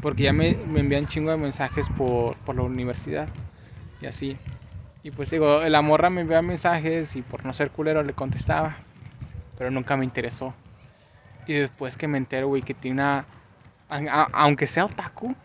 [0.00, 3.28] Porque ya me, me envían chingo de mensajes por, por la universidad
[4.00, 4.38] y así.
[5.02, 8.78] Y pues digo, la morra me envía mensajes y por no ser culero le contestaba.
[9.58, 10.54] Pero nunca me interesó.
[11.46, 13.26] Y después que me entero, güey, que tiene una...
[14.32, 15.36] aunque sea otaku,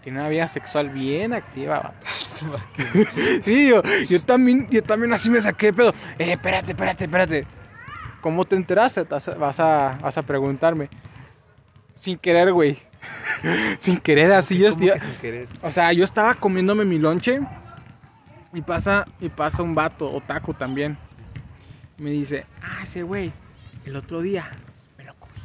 [0.00, 2.08] tiene una vida sexual bien activa, vato.
[3.44, 5.94] Sí, yo, yo también, yo también así me saqué de pedo.
[6.18, 7.46] Eh, espérate, espérate, espérate.
[8.20, 9.04] ¿Cómo te enteraste?
[9.04, 10.88] Te Vas a, vas a, preguntarme.
[11.94, 12.78] Sin querer, güey.
[13.78, 15.00] sin querer, así yo ¿Cómo estoy.
[15.00, 15.48] que sin querer?
[15.62, 17.40] O sea, yo estaba comiéndome mi lonche
[18.52, 20.98] y pasa y pasa un vato, otaku también.
[21.96, 23.32] Me dice, ah, ese güey,
[23.84, 24.50] el otro día
[24.96, 25.40] me lo cogí.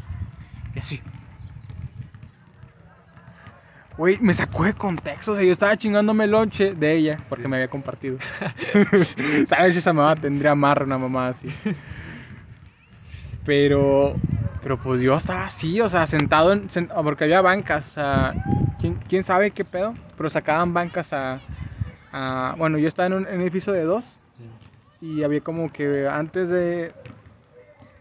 [0.75, 1.01] Y así.
[3.95, 5.33] Güey, me sacó de contexto.
[5.33, 8.17] O sea, yo estaba chingándome el lonche de ella porque me había compartido.
[9.47, 9.77] ¿Sabes?
[9.77, 11.47] Esa mamá tendría amarre una mamá así.
[13.43, 14.19] Pero,
[14.61, 16.69] pero pues yo estaba así, o sea, sentado en.
[16.69, 18.35] sent- porque había bancas, o sea,
[18.79, 19.95] ¿quién, quién sabe qué pedo?
[20.15, 21.41] Pero sacaban bancas a.
[22.11, 24.49] a- bueno, yo estaba en un, en edificio de dos Sí.
[25.01, 26.93] y había como que antes de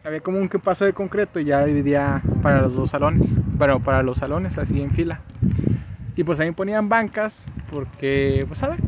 [0.04, 3.80] había como un que paso de concreto y ya dividía para los dos salones pero
[3.80, 5.22] para los salones así en fila
[6.16, 8.80] y pues ahí ponían bancas porque pues saben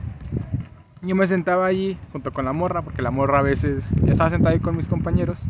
[1.01, 4.31] yo me sentaba allí junto con la morra porque la morra a veces yo estaba
[4.31, 5.49] sentado ahí con mis compañeros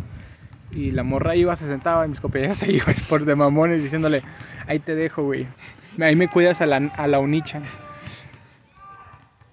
[0.71, 4.23] y la morra iba se sentaba y mis compañeros se iban por de mamones diciéndole
[4.67, 5.47] ahí te dejo güey.
[6.01, 7.63] Ahí me cuidas a la, a la unicha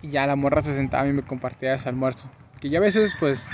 [0.02, 2.30] y ya la morra se sentaba y me compartía su almuerzo.
[2.60, 3.50] Que ya a veces, pues,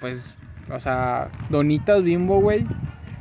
[0.00, 0.36] pues,
[0.70, 2.66] o sea, donitas bimbo, güey,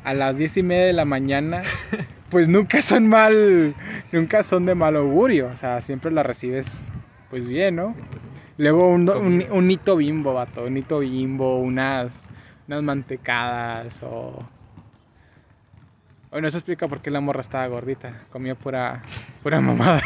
[0.04, 1.64] a las diez y media de la mañana,
[2.30, 3.76] pues nunca son mal,
[4.12, 5.48] nunca son de mal augurio.
[5.48, 6.92] O sea, siempre las recibes,
[7.30, 7.96] pues bien, ¿no?
[8.58, 9.10] Luego un,
[9.52, 12.28] un, hito bimbo, vato, un hito bimbo, unas,
[12.68, 14.34] unas mantecadas o...
[16.32, 19.02] Bueno, eso explica por qué la morra estaba gordita, comía pura,
[19.42, 20.02] pura mamada.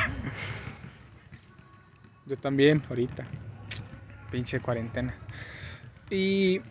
[2.25, 3.25] Yo también, ahorita.
[4.31, 5.13] Pinche cuarentena.
[6.09, 6.61] Y,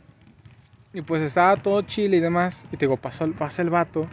[0.92, 2.66] y pues estaba todo chile y demás.
[2.72, 4.08] Y te digo, pasó, el- pasa el vato.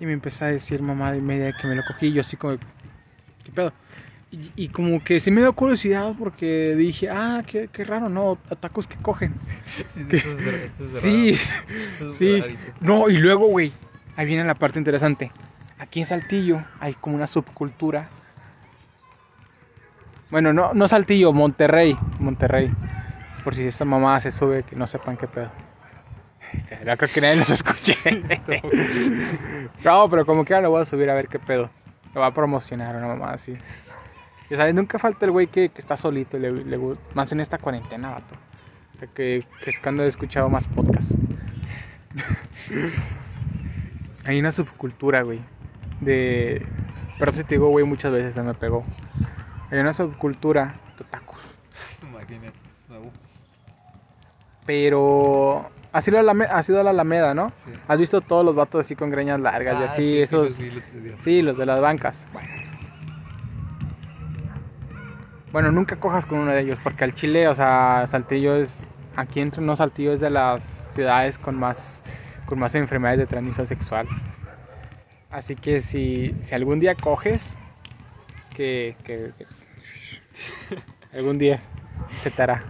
[0.00, 2.06] Y me empezó a decir mamá de media que me lo cogí.
[2.06, 2.56] Y yo así como,
[3.44, 3.72] ¿qué pedo?
[4.30, 8.38] Y, y como que sí me dio curiosidad porque dije, ah, qué, qué raro, ¿no?
[8.50, 9.34] Atacos que cogen.
[9.66, 10.18] Sí, ¿Qué?
[10.18, 10.84] eso es raro, eso
[12.06, 12.52] es Sí, raro.
[12.80, 13.72] No, y luego, güey,
[14.16, 15.32] ahí viene la parte interesante.
[15.78, 18.08] Aquí en Saltillo hay como una subcultura.
[20.30, 21.96] Bueno, no, no Saltillo, Monterrey.
[22.18, 22.70] Monterrey.
[23.44, 25.50] Por si esta mamá se sube, que no sepan qué pedo.
[26.84, 27.96] No creo que nadie los escuche.
[29.84, 31.70] no, pero como quiera lo voy a subir a ver qué pedo.
[32.14, 33.56] Lo va a promocionar una mamá así.
[34.50, 36.78] Ya sabes, nunca falta el güey que, que está solito y le, le
[37.14, 38.34] más en esta cuarentena, vato.
[39.14, 41.16] Que, que es cuando he escuchado más podcasts.
[44.24, 45.40] Hay una subcultura, güey.
[46.00, 46.66] De.
[47.18, 48.84] Pero si te digo, güey, muchas veces se me pegó.
[49.70, 51.40] Hay una subcultura de tacos.
[54.66, 55.70] Pero.
[55.92, 57.50] Ha sido, a la, ha sido a la Alameda, ¿no?
[57.64, 57.72] Sí.
[57.88, 60.60] Has visto todos los vatos así con greñas largas y Ah, así, sí, sí, esos.
[60.60, 61.12] los vi.
[61.18, 62.26] Sí, los de las bancas.
[62.32, 62.48] Bueno.
[65.52, 68.84] Bueno, nunca cojas con uno de ellos, porque al Chile, o sea, Saltillo es.
[69.16, 72.04] Aquí entre no Saltillo es de las ciudades con más.
[72.44, 74.08] con más enfermedades de transmisión sexual.
[75.30, 77.56] Así que si, si algún día coges,
[78.54, 79.46] que, que- que-
[81.16, 81.60] algún día
[82.22, 82.62] se te hará.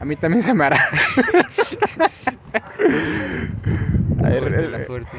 [0.00, 0.78] A mí también se me hará.
[4.18, 5.18] A ver, suerte, la suerte.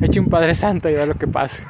[0.00, 1.64] Eche un Padre Santo y ver lo que pase.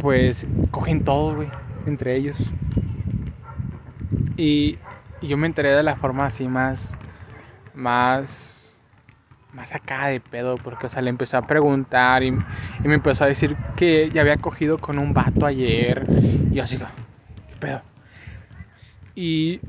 [0.00, 1.50] pues cogen todos, güey,
[1.86, 2.36] entre ellos.
[4.36, 4.78] Y,
[5.20, 6.96] y yo me enteré de la forma así más,
[7.74, 8.80] más,
[9.52, 13.24] más acá de pedo, porque, o sea, le empezó a preguntar y, y me empezó
[13.24, 16.06] a decir que ya había cogido con un vato ayer.
[16.50, 17.82] Y yo así, ¿qué pedo?
[19.14, 19.60] Y,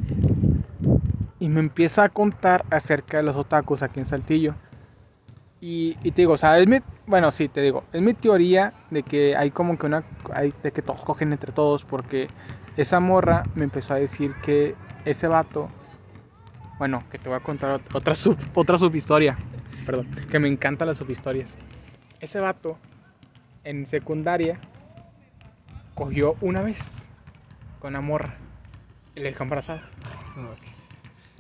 [1.42, 4.56] y me empieza a contar acerca de los otakus aquí en Saltillo.
[5.60, 8.74] Y, y te digo, o sea, es mi, bueno, sí, te digo, es mi teoría
[8.90, 12.30] de que hay como que una, hay, de que todos cogen entre todos, porque
[12.76, 14.76] esa morra me empezó a decir que
[15.06, 15.72] ese vato,
[16.78, 19.40] bueno, que te voy a contar ot- otra sub, otra subhistoria,
[19.86, 21.58] perdón, que me encantan las subhistorias.
[22.20, 22.80] Ese vato,
[23.64, 24.62] en secundaria,
[25.94, 27.06] cogió una vez
[27.80, 28.38] con una morra
[29.16, 29.84] y le dejó embarazada.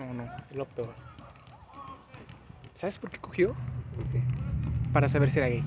[0.07, 0.13] No.
[0.13, 0.95] No, es lo peor.
[2.73, 3.55] ¿Sabes por qué cogió?
[3.95, 4.23] ¿Por qué?
[4.91, 5.63] Para saber si era gay.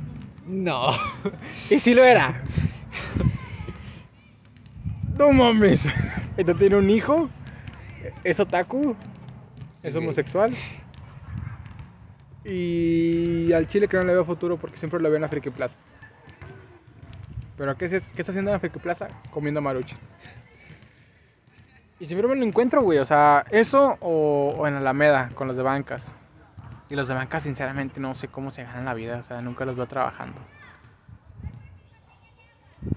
[0.47, 0.88] No.
[1.70, 2.42] Y sí lo era.
[5.16, 5.87] No mames.
[6.37, 7.31] Entonces tiene un hijo.
[8.25, 8.97] Es otaku.
[9.83, 10.55] Es homosexual.
[12.44, 15.51] Y al chile que no le veo futuro porque siempre lo veo en la Friki
[15.51, 15.79] Plaza.
[17.57, 19.09] ¿Pero qué, se- qué está haciendo en la Friki Plaza?
[19.31, 19.97] Comiendo marucha.
[22.05, 22.99] Y siempre me lo encuentro, güey.
[22.99, 26.14] O sea, eso o, en Alameda con los de bancas.
[26.90, 29.17] Y los de bancas, sinceramente, no sé cómo se ganan la vida.
[29.17, 30.38] O sea, nunca los veo trabajando.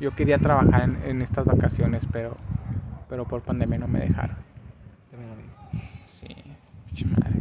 [0.02, 2.36] Yo quería trabajar en, estas vacaciones, pero,
[3.08, 4.36] pero por pandemia no me dejaron.
[6.08, 6.28] Sí,
[7.06, 7.34] madre.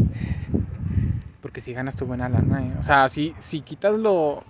[1.42, 2.76] Porque si ganas tu buena lana, ¿eh?
[2.78, 4.44] O sea, si, si quitas lo...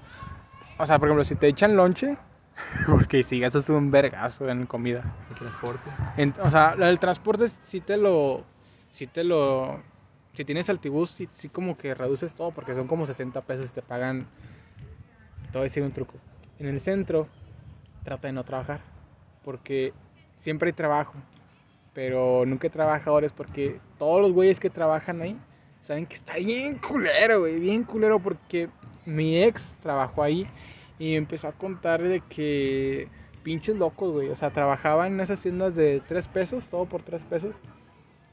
[0.77, 2.19] O sea, por ejemplo, si te echan lonche,
[2.87, 5.03] porque si gastas un vergazo en comida.
[5.31, 5.91] El transporte.
[6.17, 8.45] En- o sea, del transporte si te lo...
[8.89, 9.83] Si te lo...
[10.35, 13.73] Si tienes altibús, sí, sí como que reduces todo, porque son como 60 pesos y
[13.73, 14.27] te pagan...
[15.51, 16.15] Te voy a decir un truco.
[16.59, 17.29] En el centro,
[18.03, 18.81] trata de no trabajar,
[19.43, 19.93] porque
[20.37, 21.15] siempre hay trabajo,
[21.93, 25.39] pero nunca hay trabajadores, porque todos los güeyes que trabajan ahí
[25.81, 28.69] saben que está bien culero, güey, bien culero, porque
[29.05, 30.47] mi ex trabajó ahí
[30.99, 33.09] y empezó a contar de que
[33.43, 37.23] pinches locos, güey, o sea, trabajaba en esas tiendas de 3 pesos, todo por 3
[37.25, 37.61] pesos.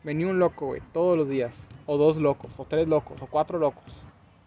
[0.04, 3.58] Venía un loco, güey, todos los días, o dos locos, o tres locos, o cuatro
[3.58, 3.86] locos,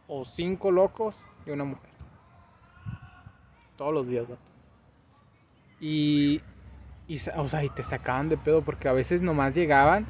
[0.07, 1.91] o cinco locos y una mujer.
[3.77, 4.43] Todos los días, vato.
[5.81, 6.43] Y,
[7.09, 10.07] y, o sea, y te sacaban de pedo porque a veces nomás llegaban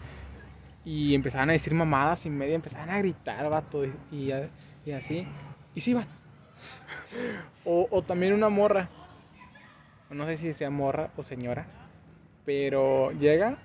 [0.85, 4.33] y empezaban a decir mamadas y media, empezaban a gritar, vato, y,
[4.85, 5.29] y así,
[5.77, 6.09] y se iban.
[7.64, 8.88] O, también una morra,
[10.11, 11.66] no sé si sea morra o señora,
[12.45, 13.59] pero llega,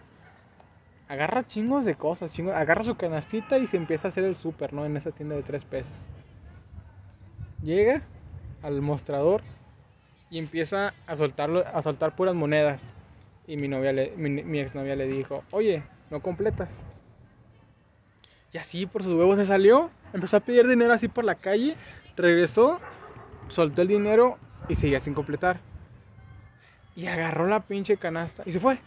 [1.08, 4.73] agarra chingos de cosas, chingos, agarra su canastita y se empieza a hacer el súper,
[4.73, 4.86] ¿no?
[4.86, 5.93] En esa tienda de tres pesos.
[7.62, 8.01] Llega
[8.63, 9.41] al mostrador
[10.30, 12.91] y empieza a soltarlo, a soltar puras monedas.
[13.45, 16.84] Y mi novia le, mi exnovia le dijo, oye, no completas.
[18.54, 21.75] Y así por sus huevos se salió, empezó a pedir dinero así por la calle,
[22.17, 22.80] regresó,
[23.51, 25.61] soltó el dinero y seguía sin completar.
[26.95, 28.79] Y agarró la pinche canasta y se fue.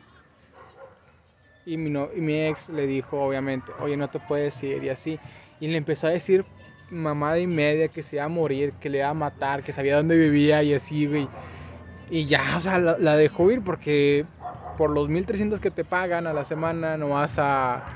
[1.65, 4.91] Y mi, no- y mi ex le dijo, obviamente, oye, no te puedes ir y
[4.91, 5.19] así.
[5.61, 6.45] Y le empezó a decir
[6.91, 9.97] mamada y media que se iba a morir, que le iba a matar, que sabía
[9.97, 11.33] dónde vivía y así, güey.
[12.11, 14.27] Y ya, o sea, la, dejó ir porque
[14.77, 17.87] por los 1300 que te pagan a la semana no vas a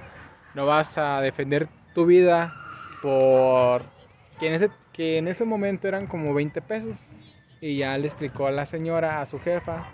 [0.54, 2.57] no vas a defender tu vida
[3.00, 3.83] por
[4.38, 4.54] que en
[4.99, 6.99] que en ese momento eran como 20 pesos
[7.61, 9.85] y ya le explicó a la señora, a su jefa,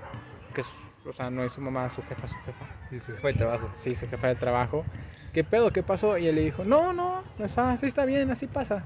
[0.55, 0.63] que
[1.07, 2.65] o sea, no es su mamá, su jefa, su jefa.
[2.89, 3.71] Sí, su jefa de trabajo.
[3.77, 4.83] Sí, su jefa de trabajo.
[5.35, 5.71] ¿Qué pedo?
[5.75, 6.17] ¿Qué pasó?
[6.17, 8.83] Y él le dijo, no, no, no está, así está bien, así pasa.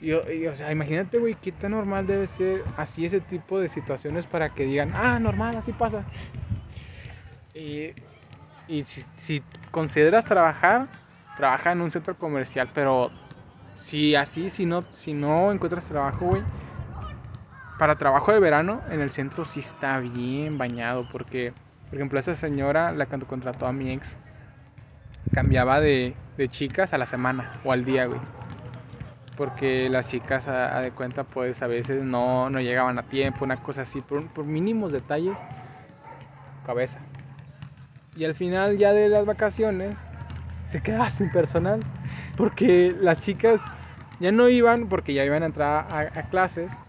[0.00, 3.68] Y, y, o sea, imagínate, güey, qué tan normal debe ser así ese tipo de
[3.68, 6.04] situaciones para que digan, ah, normal, así pasa.
[7.52, 7.94] Y,
[8.68, 10.86] y si, si consideras trabajar,
[11.36, 13.10] trabaja en un centro comercial, pero
[13.86, 16.42] si así, si no, si no encuentras trabajo, güey,
[17.78, 21.52] para trabajo de verano en el centro sí está bien bañado, porque,
[21.88, 24.18] por ejemplo, esa señora, la que contrató a mi ex,
[25.30, 28.18] cambiaba de, de chicas a la semana o al día, güey.
[29.36, 33.62] Porque las chicas, a, de cuenta, pues a veces no, no llegaban a tiempo, una
[33.62, 35.38] cosa así, por, por mínimos detalles,
[36.66, 36.98] cabeza.
[38.16, 40.12] Y al final ya de las vacaciones,
[40.66, 41.80] se quedaba sin personal.
[42.36, 43.60] Porque las chicas
[44.20, 46.82] ya no iban porque ya iban a entrar a, clases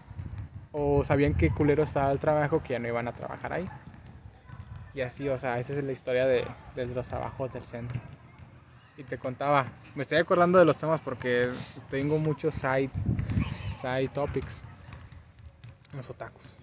[0.72, 3.68] o sabían que culero estaba el trabajo que ya no iban a trabajar ahí.
[4.94, 6.46] Y así, o sea, esa es la historia de,
[6.94, 8.00] los trabajos del centro.
[8.96, 11.50] Y te contaba, me estoy acordando de los temas porque
[11.88, 12.90] tengo muchos side,
[13.70, 14.64] side topics.
[15.94, 16.58] Los otakus.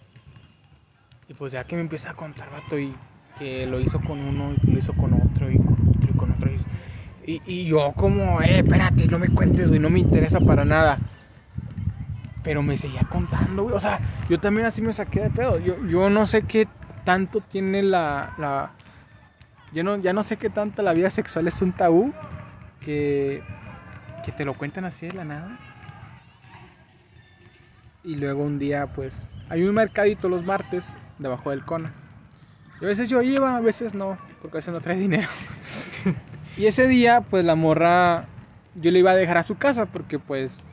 [1.28, 2.94] Y pues ya que me empieza a contar, vato, y
[3.38, 6.32] que lo hizo con uno, y lo hizo con otro, y con otro, y con
[6.32, 6.52] otro.
[7.28, 11.00] Y, yo como, eh, espérate, no me cuentes, güey, no me interesa para nada.
[12.44, 13.76] Pero me seguía contando, güey.
[13.76, 14.00] O sea,
[14.30, 15.58] yo también así me saqué de pedo.
[15.60, 16.68] Yo, yo no sé qué
[17.04, 18.72] tanto tiene la, la...
[19.74, 22.14] Yo no, ya no sé qué tanto la vida sexual es un tabú
[22.82, 23.42] que,
[24.24, 25.58] que te lo cuentan así de la nada.
[28.04, 31.92] Y luego un día, pues, hay un mercadito los martes debajo del Cona.
[32.80, 35.28] Y a veces yo iba, a veces no, porque a veces no trae dinero.
[36.58, 38.26] y ese día, pues la morra,
[38.76, 40.64] yo le iba a dejar a su casa porque pues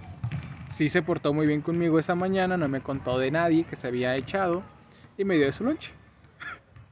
[0.74, 3.88] sí se portó muy bien conmigo esa mañana, no me contó de nadie que se
[3.88, 4.62] había echado
[5.18, 5.92] y me dio de su lonche.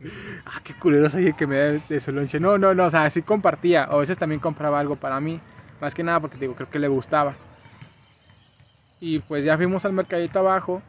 [0.47, 2.41] ah, qué culero soy que me da de su lonche.
[2.41, 5.41] No, no, no, o sea, sí compartía, o a veces también compraba algo para mí,
[5.81, 7.35] más que nada porque digo, creo que le gustaba.
[9.01, 10.83] Y pues ya fuimos al mercadito abajo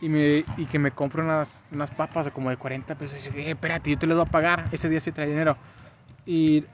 [0.00, 3.26] y, me, y que me compro unas, unas papas como de 40 pesos.
[3.26, 4.68] Y dije, espérate, yo te las voy a pagar.
[4.70, 5.56] Ese día sí trae dinero.
[6.26, 6.64] Y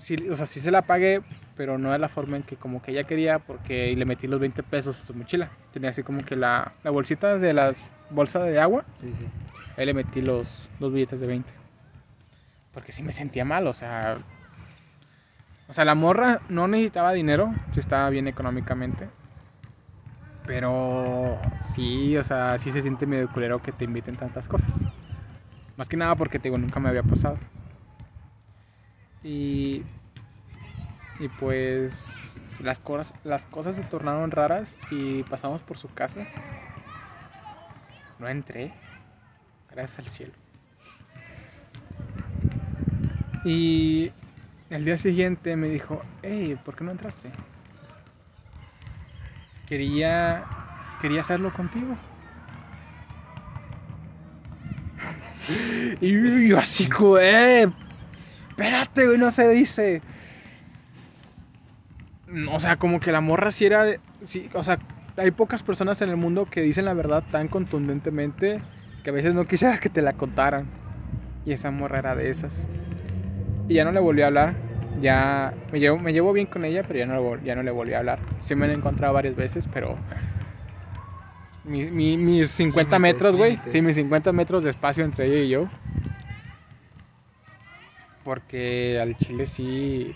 [0.00, 1.22] sí, o sea, sí se la pagué,
[1.56, 4.40] pero no de la forma en que como que ella quería, porque le metí los
[4.40, 5.52] 20 pesos a su mochila.
[5.72, 8.84] Tenía así como que la, la bolsita de las bolsas de agua.
[8.92, 9.24] Sí, sí.
[9.76, 11.52] Ahí le metí los dos billetes de 20.
[12.72, 14.18] Porque sí me sentía mal, o sea...
[15.68, 19.08] O sea, la morra no necesitaba dinero, sí estaba bien económicamente.
[20.46, 24.84] Pero sí, o sea, sí se siente medio culero que te inviten tantas cosas.
[25.76, 27.38] Más que nada porque te digo, nunca me había pasado.
[29.22, 29.82] Y,
[31.18, 36.26] y pues las cosas, las cosas se tornaron raras y pasamos por su casa.
[38.18, 38.72] No entré,
[39.70, 40.32] gracias al cielo.
[43.44, 44.12] Y
[44.68, 47.30] el día siguiente me dijo, hey, ¿por qué no entraste?
[49.66, 50.44] Quería,
[51.00, 51.96] quería hacerlo contigo.
[56.02, 57.66] Y yo así como, eh,
[58.60, 60.02] espérate, güey, no se dice.
[62.50, 63.86] O sea, como que la morra sí era,
[64.22, 64.78] sí, o sea,
[65.16, 68.62] hay pocas personas en el mundo que dicen la verdad tan contundentemente
[69.02, 70.68] que a veces no quisieras que te la contaran.
[71.44, 72.68] Y esa morra era de esas.
[73.68, 74.56] Y ya no le volví a hablar.
[75.00, 77.94] Ya me llevo, me llevo bien con ella, pero ya no, ya no le volví
[77.94, 78.20] a hablar.
[78.40, 79.96] Sí me la he encontrado varias veces, pero
[81.64, 83.58] mi, mi, mis 50 Límites, metros, güey.
[83.66, 85.68] Sí, mis 50 metros de espacio entre ella y yo.
[88.30, 90.14] Porque al chile sí.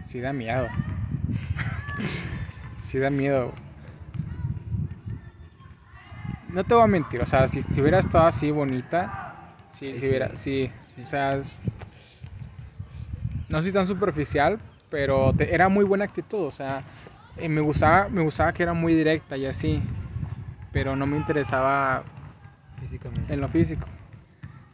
[0.00, 0.72] Sí da miedo.
[2.80, 3.54] sí da miedo.
[6.42, 9.12] No te voy a mentir, o sea, si, si hubiera estado así bonita,
[9.70, 10.06] sí, Ahí si sí.
[10.08, 11.02] hubiera, sí, Sí.
[11.02, 11.40] o sea,
[13.48, 16.84] no soy tan superficial, pero te- era muy buena actitud, o sea,
[17.36, 19.84] eh, me gustaba, me gustaba que era muy directa y así,
[20.72, 22.04] pero no me interesaba
[22.78, 23.32] Físicamente.
[23.32, 23.88] en lo físico.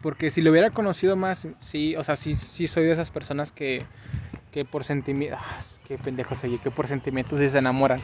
[0.06, 3.50] Porque si lo hubiera conocido más, sí, o sea, sí, sí soy de esas personas
[3.50, 3.82] que,
[4.52, 8.00] que por sentimientos, qué pendejo soy, que por sentimientos se enamoran.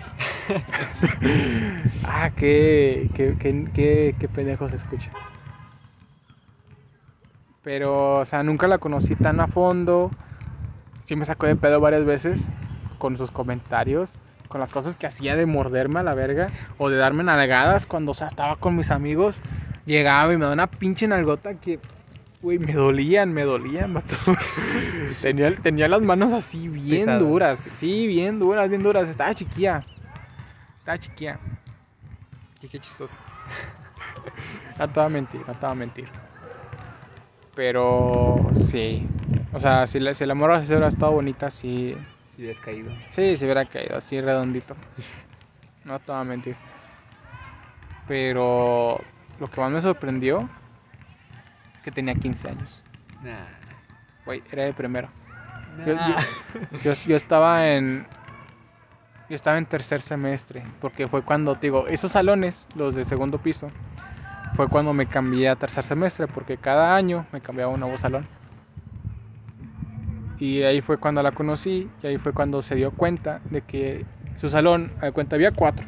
[2.05, 5.13] ah, qué, qué, qué, qué, qué pendejo se escucha.
[7.63, 10.11] Pero, o sea, nunca la conocí tan a fondo.
[10.99, 12.51] Sí me sacó de pedo varias veces
[12.99, 16.97] con sus comentarios, con las cosas que hacía de morderme a la verga o de
[16.97, 19.41] darme nalgadas cuando, o sea, estaba con mis amigos.
[19.85, 21.81] Llegaba y me daba una pinche nalgota que,
[22.41, 24.15] güey, me dolían, me dolían, vato.
[25.23, 27.23] tenía, tenía las manos así bien Pesadas.
[27.23, 29.09] duras, sí, bien duras, bien duras.
[29.09, 29.85] Estaba chiquilla,
[30.79, 31.41] estaba chiquilla.
[32.63, 33.17] Y qué chistoso.
[34.79, 36.09] No te voy a mentir, no te voy a mentir.
[37.55, 39.05] Pero sí.
[39.53, 41.97] O sea, si la, si la morra sí hubiera estado bonita, sí.
[42.35, 42.91] Si hubieras caído.
[43.11, 44.75] Sí, se hubiera caído así redondito.
[45.85, 46.57] No te voy a mentir.
[48.07, 48.99] Pero
[49.41, 50.49] lo que más me sorprendió
[51.77, 52.83] es que tenía 15 años.
[53.23, 53.45] Nah.
[54.25, 55.09] Güey, era de primero.
[55.87, 56.19] Yo, Nah.
[56.73, 58.07] yo- yo- yo estaba en.
[59.29, 60.63] Yo estaba en tercer semestre.
[60.81, 63.69] Porque fue cuando, te digo, esos salones, los de segundo piso,
[64.55, 66.27] fue cuando me cambié a tercer semestre.
[66.29, 68.27] Porque cada año me cambiaba un nuevo salón.
[70.39, 71.89] Y ahí fue cuando la conocí.
[72.03, 74.05] Y ahí fue cuando se dio cuenta de que
[74.37, 75.87] su salón, a cuenta, había cuatro.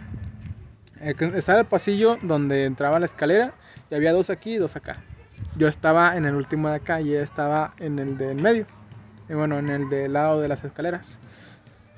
[1.05, 3.53] Eh, Estaba el pasillo donde entraba la escalera.
[3.91, 4.99] Y había dos aquí y dos acá.
[5.57, 8.67] Yo estaba en el último de acá y ella estaba en el del medio.
[9.29, 11.19] Y bueno, en el del lado de las escaleras.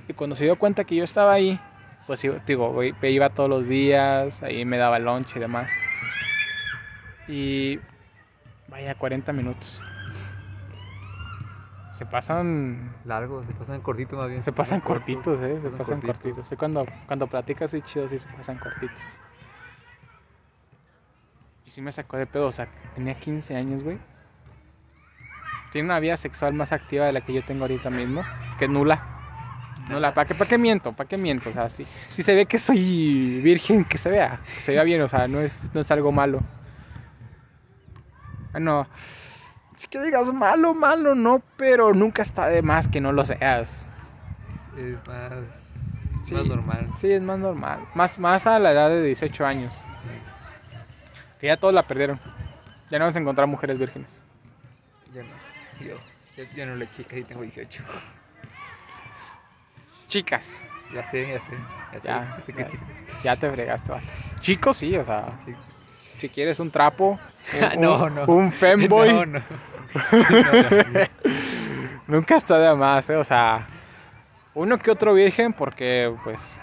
[0.09, 1.61] Y cuando se dio cuenta que yo estaba ahí,
[2.07, 5.71] pues digo, iba todos los días, ahí me daba lunch y demás.
[7.29, 7.81] Y
[8.69, 9.83] vaya, 40 minutos.
[11.97, 14.43] Se pasan Largo, se pasan cortitos más bien.
[14.43, 16.45] se pasan cortitos, eh, se pasan cortitos.
[16.45, 19.19] Sí, cuando cuando platicas así chido sí se pasan cortitos.
[21.65, 23.99] Y sí me sacó de pedo, o sea, tenía 15 años, güey.
[25.73, 28.23] Tiene una vida sexual más activa de la que yo tengo ahorita mismo,
[28.59, 29.03] que nula.
[29.89, 30.93] Nula, ¿para qué, para qué miento?
[30.93, 31.49] ¿Para qué miento?
[31.49, 34.83] O sea, si, si se ve que soy virgen, que se vea, que se vea
[34.83, 36.43] bien, o sea, no es, no es algo malo.
[38.53, 38.87] Bueno,
[39.77, 43.87] si que digas malo, malo, no, pero nunca está de más que no lo seas.
[44.77, 45.33] Es más,
[46.23, 46.35] Sí.
[46.35, 46.91] más normal.
[46.95, 47.87] Sí, es más normal.
[47.95, 49.85] Más, más a la edad de 18 años.
[51.41, 52.19] Que ya todos la perdieron.
[52.91, 54.09] Ya no vas a encontrar mujeres vírgenes.
[55.13, 55.29] Yo no.
[55.79, 56.01] Yo,
[56.37, 57.83] yo, yo no le chica y tengo 18.
[60.09, 61.59] Chicas, Ya sé, ya sé.
[61.93, 62.69] Ya sé, ya, ya sé que ya,
[63.23, 63.93] ya te fregaste.
[64.41, 65.55] Chicos, sí, o sea, Sí.
[66.19, 67.19] Si quieres un trapo,
[67.75, 68.25] un, no, no.
[68.27, 69.39] un femboy, No, no.
[69.39, 69.45] No,
[70.93, 71.01] no.
[72.07, 73.17] nunca está de más, ¿eh?
[73.17, 73.67] O sea,
[74.55, 76.59] uno que otro virgen, porque, pues,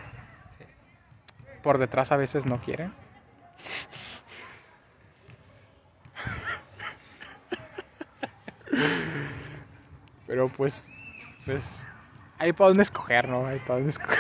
[1.62, 2.94] por detrás a veces no quieren.
[10.28, 10.90] Pero, pues,
[11.46, 11.84] pues,
[12.40, 13.46] hay para dónde escoger, ¿no?
[13.46, 14.20] Hay para dónde escoger.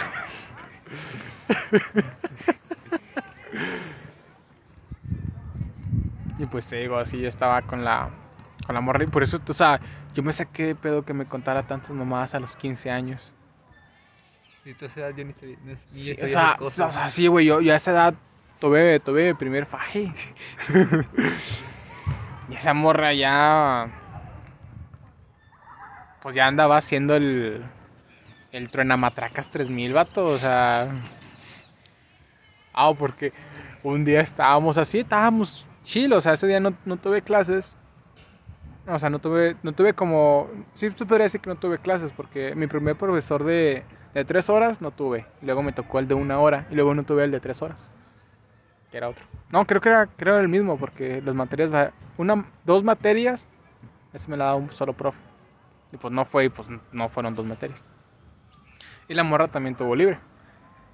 [6.44, 8.10] Y pues te digo, así yo estaba con la
[8.66, 9.80] con la morra y por eso, o sea,
[10.14, 13.34] yo me saqué de pedo que me contara tantas mamadas a los 15 años.
[14.66, 15.58] Y tú a esa edad yo ni sabía.
[15.64, 16.96] Ni, ni Sí, o, sea, cosas.
[16.96, 18.14] o sea, sí, güey, yo, yo a esa edad
[18.60, 20.12] tuve, tuve primer faje.
[22.50, 23.89] y esa morra ya
[26.22, 27.64] pues ya andaba haciendo el
[28.52, 30.94] el truenamatracas 3000, vato, o sea,
[32.74, 33.32] ah, porque
[33.82, 37.77] un día estábamos así, estábamos chill, o sea, ese día no, no tuve clases.
[38.88, 42.11] O sea, no tuve, no tuve como, sí, se podría decir que no tuve clases,
[42.11, 45.25] porque mi primer profesor de, de tres horas no tuve.
[45.41, 47.91] Luego me tocó el de una hora, y luego no tuve el de tres horas.
[48.91, 49.25] Que era otro.
[49.51, 53.47] No, creo que era, creo el mismo, porque las materias, una, dos materias,
[54.11, 55.21] ese me la daba un solo profe.
[55.93, 57.89] Y pues no fue, y pues no fueron dos materias.
[59.07, 60.19] Y la morra también tuvo libre.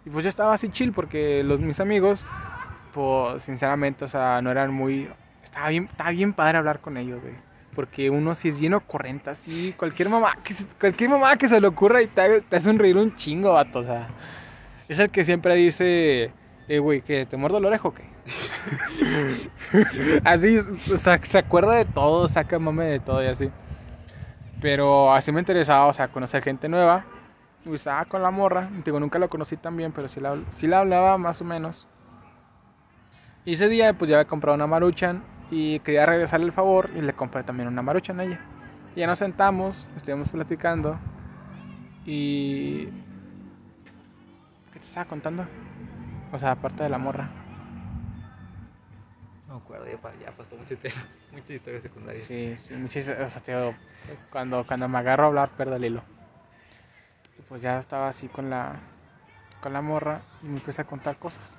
[0.06, 2.26] Y pues yo estaba así chill, porque los, mis amigos,
[2.94, 5.10] pues sinceramente, o sea, no eran muy...
[5.44, 7.34] Estaba bien, estaba bien padre hablar con ellos, güey.
[7.76, 11.62] Porque uno si es bien ocurrente, así, cualquier mamá que se, cualquier mamá que se
[11.62, 14.10] le ocurra y te, te hace reír un chingo, vato, o sea.
[14.88, 16.32] Es el que siempre dice,
[16.68, 18.04] eh, güey, que te muerdo la oreja o qué.
[20.24, 23.50] así, se acuerda de todo, saca mame de todo y así.
[24.60, 27.06] Pero así me interesaba, o sea, conocer gente nueva.
[27.66, 30.68] Y estaba con la morra, digo, nunca la conocí tan bien, pero sí la, sí
[30.68, 31.88] la hablaba más o menos.
[33.50, 37.02] Y ese día pues ya había comprado una maruchan y quería regresarle el favor y
[37.02, 38.40] le compré también una maruchan a ella.
[38.96, 41.00] Y ya nos sentamos, estuvimos platicando
[42.06, 42.86] y...
[44.72, 45.48] ¿Qué te estaba contando?
[46.32, 47.28] O sea, aparte de la morra.
[49.48, 51.00] No me acuerdo, ya, pa- ya pasó mucho tiempo.
[51.32, 52.24] Muchas historias secundarias.
[52.26, 53.20] Sí, sí, muchísimas...
[53.22, 53.76] O sea, tío,
[54.32, 56.04] cuando, cuando me agarro a hablar pierdo el hilo.
[57.40, 58.76] Y pues ya estaba así con la,
[59.60, 61.58] con la morra y me empecé a contar cosas.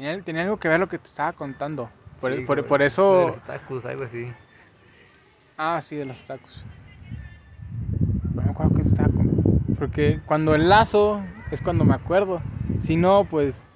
[0.00, 1.90] Tenía, tenía algo que ver lo que te estaba contando.
[2.20, 3.26] Por, Sí, por- por de eso...
[3.26, 4.32] los tacos, algo así.
[5.56, 6.64] Ah, sí, de los tacos.
[8.34, 9.28] No me acuerdo que estaba con...
[9.78, 12.40] Porque cuando enlazo es cuando me acuerdo.
[12.80, 13.68] Si no, pues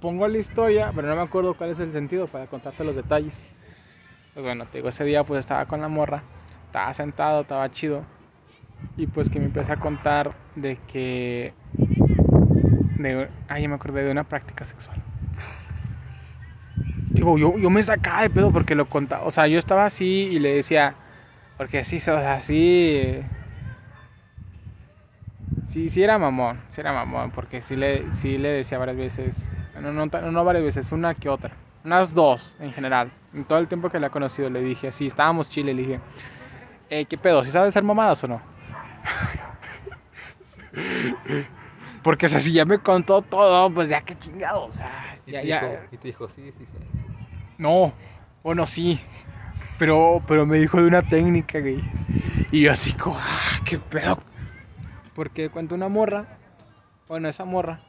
[0.00, 3.44] pongo la historia, pero no me acuerdo cuál es el sentido para contarte los detalles.
[4.32, 6.22] Pues bueno, te digo, ese día pues estaba con la morra,
[6.66, 8.04] estaba sentado, estaba chido.
[8.96, 11.54] Y pues que me empecé a contar de que...
[12.96, 13.28] De...
[13.48, 15.03] Ah, ya me acordé de una práctica sexual.
[17.24, 19.24] Digo, yo, yo me sacaba de pedo porque lo contaba.
[19.24, 20.94] O sea, yo estaba así y le decía...
[21.56, 23.22] Porque sí, o sea, sí...
[25.62, 29.50] Sí, sí era mamón, sí era mamón, porque sí le, sí le decía varias veces,
[29.80, 33.10] no, no, no varias veces, una que otra, unas dos en general.
[33.32, 36.00] En todo el tiempo que la he conocido le dije así, estábamos chile, le dije,
[36.90, 37.42] eh, ¿qué pedo?
[37.42, 38.42] ¿Sí sabes hacer mamadas o no?
[42.04, 45.32] Porque o sea, si ya me contó todo, pues ya qué chingado, o sea, Y,
[45.32, 46.78] ya, te ya, Dijo, y te dijo, sí, sí, sí.
[46.92, 47.04] sí.
[47.58, 47.92] No,
[48.42, 48.98] bueno, sí.
[49.78, 51.82] Pero, pero me dijo de una técnica, güey.
[52.50, 54.18] Y yo así como, ah, qué pedo.
[55.14, 56.26] Porque cuando una morra,
[57.08, 57.80] bueno, esa morra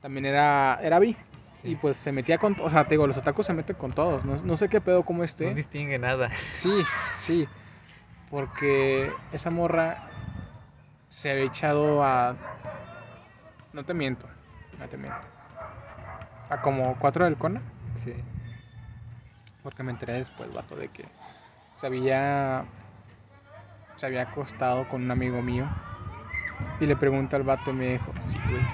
[0.00, 1.16] también era, era bi.
[1.54, 1.72] Sí.
[1.72, 4.24] Y pues se metía con, o sea, te digo, los otakus se meten con todos.
[4.24, 5.52] No, no sé qué pedo como No este.
[5.54, 6.30] distingue nada.
[6.50, 6.84] Sí,
[7.16, 7.48] sí.
[8.30, 9.98] Porque esa morra
[11.10, 12.36] se había echado a.
[13.72, 14.26] No te miento,
[14.78, 15.26] no te miento.
[16.50, 17.60] A como cuatro del Cona.
[17.96, 18.12] Sí.
[19.68, 21.04] Porque me enteré después, vato, de que
[21.74, 22.66] se había.
[23.96, 25.70] Se había acostado con un amigo mío.
[26.80, 28.66] Y le pregunta al vato y me dijo, sí, güey.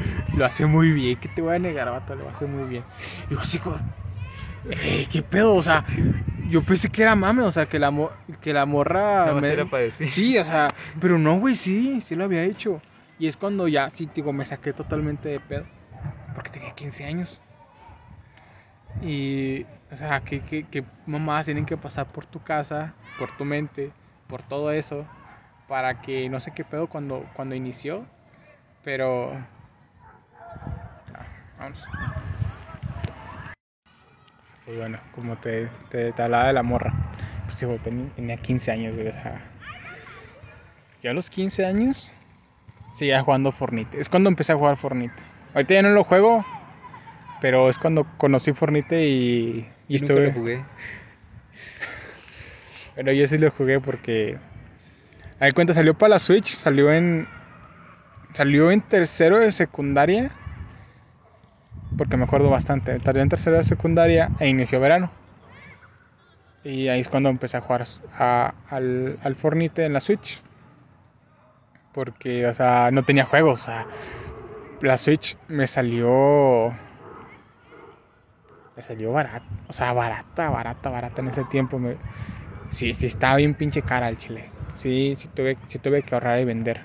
[0.34, 1.18] Lo hace muy bien.
[1.18, 2.14] ¿Qué te voy a negar, vato?
[2.14, 2.84] Lo hace muy bien.
[3.28, 3.60] Y yo así
[4.64, 5.54] "Ey, ¿qué pedo?
[5.54, 5.84] O sea,
[6.48, 9.32] yo pensé que era mame, o sea, que la, mo- que la morra...
[9.32, 10.08] Más me- era para decir.
[10.08, 12.80] Sí, o sea, pero no, güey, sí, sí lo había hecho.
[13.18, 15.66] Y es cuando ya, sí, digo, me saqué totalmente de pedo.
[16.34, 17.42] Porque tenía 15 años.
[19.02, 23.44] Y, o sea, que, que, que mamás tienen que pasar por tu casa, por tu
[23.44, 23.90] mente,
[24.28, 25.04] por todo eso,
[25.66, 28.06] para que no sé qué pedo cuando, cuando inició.
[28.84, 29.32] Pero.
[31.58, 31.78] Vamos.
[34.64, 36.92] Pues bueno, como te, te, te de la morra.
[37.46, 39.40] Pues tenía, tenía 15 años, güey, o sea.
[41.02, 42.12] Yo a los 15 años
[42.94, 43.98] seguía jugando Fornite.
[43.98, 45.14] Es cuando empecé a jugar Fornite.
[45.54, 46.44] Ahorita ya no lo juego,
[47.42, 49.10] pero es cuando conocí Fornite y,
[49.88, 50.26] y Y nunca estuve.
[50.28, 50.64] lo jugué.
[52.94, 54.38] Pero yo sí lo jugué porque.
[55.40, 57.26] A ver, cuenta, salió para la Switch, salió en.
[58.32, 60.30] Salió en tercero de secundaria.
[61.96, 62.98] Porque me acuerdo bastante.
[63.00, 65.10] Salió en tercero de secundaria e inició verano.
[66.64, 67.84] Y ahí es cuando empecé a jugar
[68.16, 70.40] a- al, al Fornite en la Switch.
[71.92, 73.62] Porque, o sea, no tenía juegos.
[73.62, 73.86] O sea,
[74.80, 76.72] la Switch me salió.
[78.76, 79.44] Me salió barata.
[79.68, 81.78] O sea, barata, barata, barata en ese tiempo.
[81.78, 81.96] Me,
[82.68, 84.50] Sí, sí estaba bien pinche cara el chile.
[84.74, 86.80] Sí, sí tuve, sí tuve que ahorrar y vender.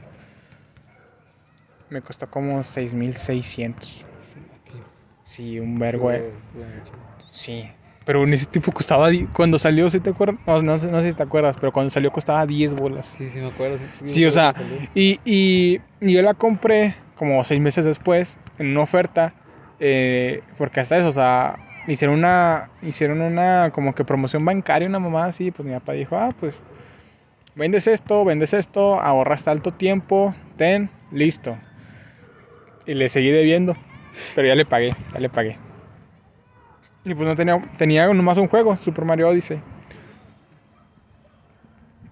[1.90, 4.06] Me costó como 6600.
[5.24, 6.12] Sí, un vergo.
[6.12, 6.34] eh.
[7.30, 7.66] Sí.
[8.06, 10.38] Pero en ese tiempo costaba, cuando salió, ¿sí te acuerdas?
[10.46, 13.06] No, no, sé- no sé si te acuerdas, pero cuando salió costaba 10 bolas.
[13.06, 13.78] Sí, sí me acuerdo.
[14.06, 14.54] Sí, o acuerdo sea,
[14.94, 19.34] y, y, y yo la compré como seis meses después en una oferta,
[19.80, 25.00] eh, porque hasta eso, o sea, hicieron una, hicieron una como que promoción bancaria, una
[25.00, 26.64] mamá así, pues mi papá dijo, ah, pues
[27.56, 31.58] vendes esto, vendes esto, ahorras tanto tiempo, ten, listo.
[32.86, 33.76] Y le seguí debiendo,
[34.36, 35.58] pero ya le pagué, ya le pagué.
[37.04, 39.62] Y pues no tenía, tenía nomás un juego, Super Mario Odyssey.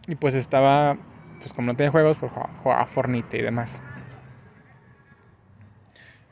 [0.08, 0.96] Y pues estaba,
[1.40, 3.82] pues como no tenía juegos, pues jugaba, jugaba Fornite y demás.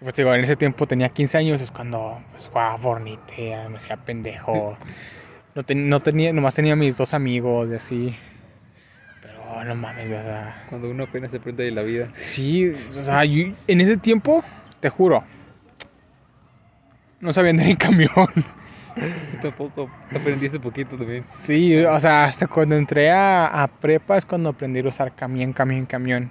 [0.04, 3.96] Pues digo, en ese tiempo tenía 15 años, es cuando pues, jugaba Fornite, me hacía
[3.98, 4.78] pendejo.
[5.56, 8.16] No, ten- no tenía, nomás tenía mis dos amigos y así.
[9.22, 10.66] Pero no mames, o sea.
[10.70, 12.10] Cuando uno apenas se aprende de la vida.
[12.16, 14.44] Sí, o sea, yo- en ese tiempo,
[14.82, 15.24] te juro,
[17.22, 18.10] no sabía andar en camión.
[18.96, 21.24] Yo tampoco aprendí hace poquito también.
[21.28, 25.54] Sí, o sea, hasta cuando entré a, a prepa es cuando aprendí a usar camión,
[25.54, 26.30] camión, camión.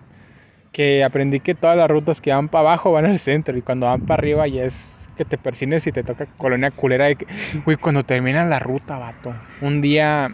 [0.72, 3.86] Que aprendí que todas las rutas que van para abajo van al centro y cuando
[3.86, 7.26] van para arriba ya es que te persines y te toca colonia culera de que,
[7.66, 9.34] güey, cuando terminan la ruta, vato.
[9.60, 10.30] Un día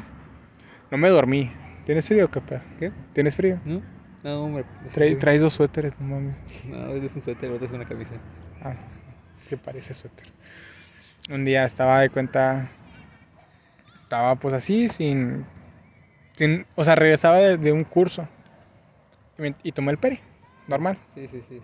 [0.91, 1.51] no me dormí.
[1.85, 2.29] ¿Tienes frío o
[2.79, 2.93] qué.
[3.13, 3.59] ¿Tienes frío?
[3.65, 3.83] ¿No?
[4.23, 4.65] No, hombre.
[4.93, 5.17] Trae- sé.
[5.17, 6.37] traes dos suéteres, no mames.
[6.67, 8.15] No, es un suéter, otro es una camisa.
[8.63, 8.75] Ah,
[9.41, 10.27] es que parece suéter.
[11.31, 12.69] Un día estaba de cuenta.
[14.03, 15.45] Estaba pues así, sin.
[16.37, 18.29] sin o sea, regresaba de, de un curso.
[19.39, 20.21] Y, me- y tomé el peri.
[20.69, 20.99] Normal.
[21.15, 21.61] Sí, sí, sí.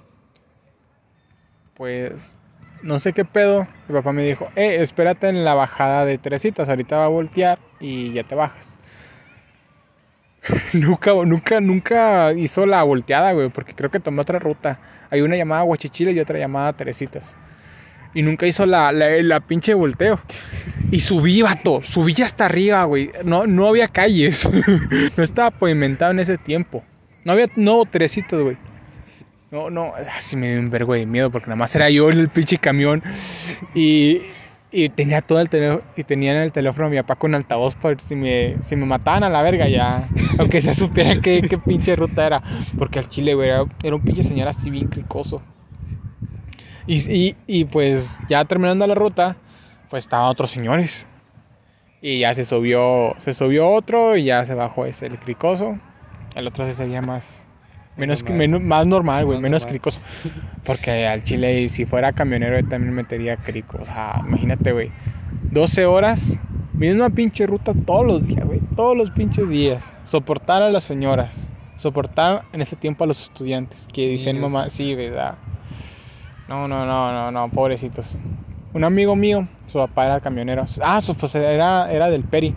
[1.74, 2.38] Pues.
[2.82, 3.68] No sé qué pedo.
[3.88, 6.68] Mi papá me dijo: Eh, espérate en la bajada de Teresitas.
[6.68, 8.78] Ahorita va a voltear y ya te bajas.
[10.72, 13.50] nunca, nunca, nunca hizo la volteada, güey.
[13.50, 14.80] Porque creo que tomó otra ruta.
[15.10, 17.36] Hay una llamada Huachichile y otra llamada Teresitas.
[18.14, 20.20] Y nunca hizo la, la, la pinche volteo.
[20.90, 21.80] Y subí, vato.
[21.82, 23.10] Subí hasta arriba, güey.
[23.24, 24.48] No, no había calles.
[25.16, 26.84] no estaba pavimentado en ese tiempo.
[27.24, 28.56] No había, no, Teresitas, güey.
[29.54, 32.28] No, no, así me dio un vergo de miedo porque nada más era yo el
[32.28, 33.00] pinche camión
[33.72, 34.20] y,
[34.72, 37.76] y tenía todo el teléfono y tenía en el teléfono a mi papá con altavoz
[37.76, 41.56] por si me, si me mataban a la verga ya, aunque se supieran qué, qué
[41.56, 42.42] pinche ruta era,
[42.76, 45.40] porque al chile, güey, era, era un pinche señor así bien cricoso.
[46.88, 49.36] Y, y, y pues ya terminando la ruta,
[49.88, 51.06] pues estaban otros señores.
[52.00, 55.78] Y ya se subió, se subió otro y ya se bajó ese el cricoso.
[56.34, 57.46] El otro se veía más,
[57.96, 58.38] menos, normal.
[58.38, 60.00] menos más normal, güey, menos cricoso.
[60.64, 63.78] Porque al chile, si fuera camionero, yo también metería crico.
[63.80, 64.90] O sea, imagínate, güey.
[65.50, 66.40] 12 horas,
[66.72, 68.60] misma pinche ruta todos los días, güey.
[68.76, 69.94] Todos los pinches días.
[70.04, 71.48] Soportar a las señoras.
[71.76, 73.88] Soportar en ese tiempo a los estudiantes.
[73.92, 75.36] Que dicen, mamá, sí, ¿verdad?
[76.48, 78.18] No, no, no, no, no, pobrecitos.
[78.72, 80.66] Un amigo mío, su papá era camionero.
[80.82, 82.56] Ah, su pues era, era del Peri.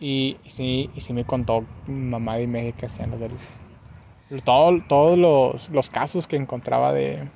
[0.00, 3.30] Y, y sí, y sí me contó mamá y media que hacían los del,
[4.42, 7.28] todo- todos los, los casos que encontraba de,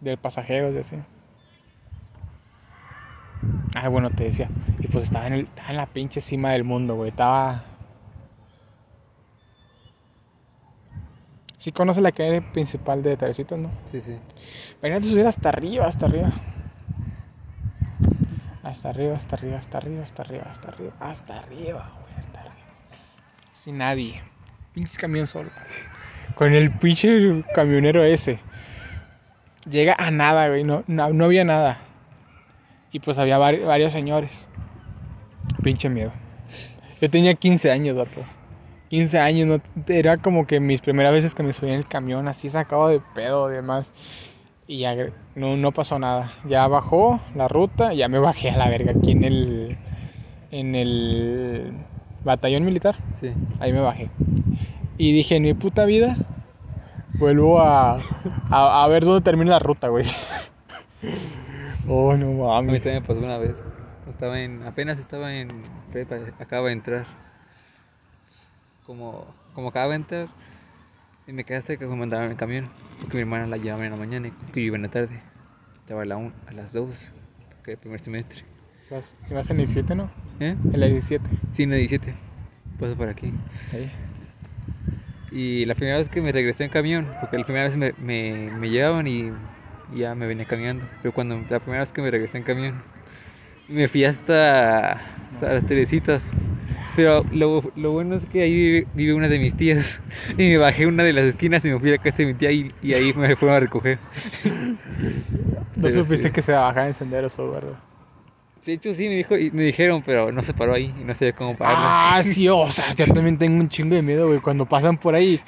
[0.00, 0.96] de pasajeros y así.
[3.74, 4.50] Ah, bueno, te decía.
[4.80, 7.10] Y pues estaba en, el, estaba en la pinche cima del mundo, güey.
[7.10, 7.64] Estaba.
[11.58, 13.70] Sí conoce la calle principal de Teresitos, ¿no?
[13.84, 14.18] Sí, sí.
[14.80, 16.32] Imagínate subir hasta arriba, hasta arriba.
[18.62, 22.54] Hasta arriba, hasta arriba, hasta arriba, hasta arriba, hasta arriba, hasta arriba, güey, hasta arriba.
[23.52, 24.22] Sin nadie.
[24.72, 25.50] Pinche camión solo.
[26.34, 28.38] Con el pinche camionero ese.
[29.68, 30.64] Llega a nada, güey.
[30.64, 31.78] No, no, no había nada.
[32.92, 34.48] Y pues había vari- varios señores.
[35.62, 36.12] Pinche miedo.
[37.00, 38.22] Yo tenía 15 años, vato.
[38.88, 39.60] 15 años, no,
[39.94, 43.00] era como que mis primeras veces que me subí en el camión, así sacado de
[43.14, 43.92] pedo y demás.
[44.66, 44.94] Y ya
[45.34, 46.32] no, no pasó nada.
[46.48, 49.76] Ya bajó la ruta, ya me bajé a la verga aquí en el
[50.50, 51.72] en el
[52.24, 52.96] batallón militar.
[53.20, 53.30] Sí.
[53.60, 54.10] Ahí me bajé.
[55.00, 56.14] Y dije, en mi puta vida
[57.18, 57.94] vuelvo a,
[58.50, 60.04] a, a ver dónde termina la ruta, güey.
[61.88, 62.82] Oh, no A mí mames.
[62.82, 63.62] también me pasó una vez.
[64.08, 65.48] Estaba en, apenas estaba en
[65.90, 67.06] prepa, acaba de entrar.
[68.86, 69.24] Como,
[69.54, 70.28] como acaba de entrar,
[71.26, 72.68] y me quedé que me mandaron en el camión.
[73.00, 75.20] Porque mi hermana la llevaba en la mañana y que yo iba en la tarde.
[75.80, 77.12] Estaba a, la un- a las 2,
[77.64, 78.44] que era el primer semestre.
[78.90, 80.10] Ibas, ibas en el 17, ¿no?
[80.40, 80.54] ¿Eh?
[80.72, 81.28] En la 17.
[81.52, 82.14] Sí, en la 17.
[82.78, 83.32] Paso por aquí.
[83.72, 83.90] Ahí.
[85.30, 88.50] Y la primera vez que me regresé en camión, porque la primera vez me, me,
[88.52, 89.30] me llevaban y,
[89.88, 90.90] y ya me venía caminando.
[91.00, 92.84] Pero cuando la primera vez que me regresé en camión,
[93.68, 96.36] me fui hasta, hasta las Teresitas.
[96.94, 100.02] Pero lo, lo bueno es que ahí vive, vive una de mis tías.
[100.38, 102.34] Y me bajé una de las esquinas y me fui a la casa de mi
[102.36, 104.00] tía y, y ahí me fueron a recoger.
[105.80, 106.32] No Pero supiste sí.
[106.32, 107.82] que se bajaba en senderos o ¿verdad?
[108.64, 111.14] De hecho, sí, me, dijo, y me dijeron, pero no se paró ahí y no
[111.14, 111.84] sabía cómo pararlo.
[111.86, 115.14] Ah, sí, o sea, yo también tengo un chingo de miedo, güey, cuando pasan por
[115.14, 115.40] ahí.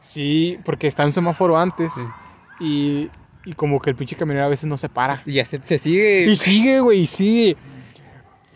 [0.00, 2.06] Sí, porque está un semáforo antes Sí.
[2.58, 3.10] y,
[3.44, 5.22] y como que el pinche camionero a veces no se para.
[5.24, 6.24] Y ya se, se sigue.
[6.26, 7.56] Y sigue, güey, y sigue.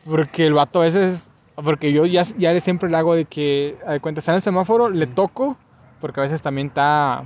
[0.05, 3.93] Porque el vato a veces, porque yo ya, ya siempre le hago de que, a
[3.93, 5.57] de cuenta, está en el semáforo, le toco,
[6.01, 7.25] porque a veces también está,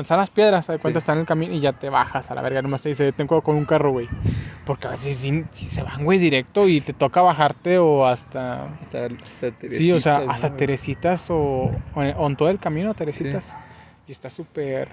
[0.00, 1.02] están las piedras, de cuenta, Sí.
[1.02, 3.26] está en el camino y ya te bajas a la verga, nomás te dice, ten
[3.26, 4.08] cuidado con un carro, güey.
[4.66, 8.64] Porque a veces sí se van, güey, directo y te toca bajarte o hasta...
[8.64, 10.56] Hasta, hasta Sí, o sea, hasta.
[10.56, 13.58] Teresitas o, o en, o en todo el camino a Teresitas.
[14.08, 14.88] Y está súper.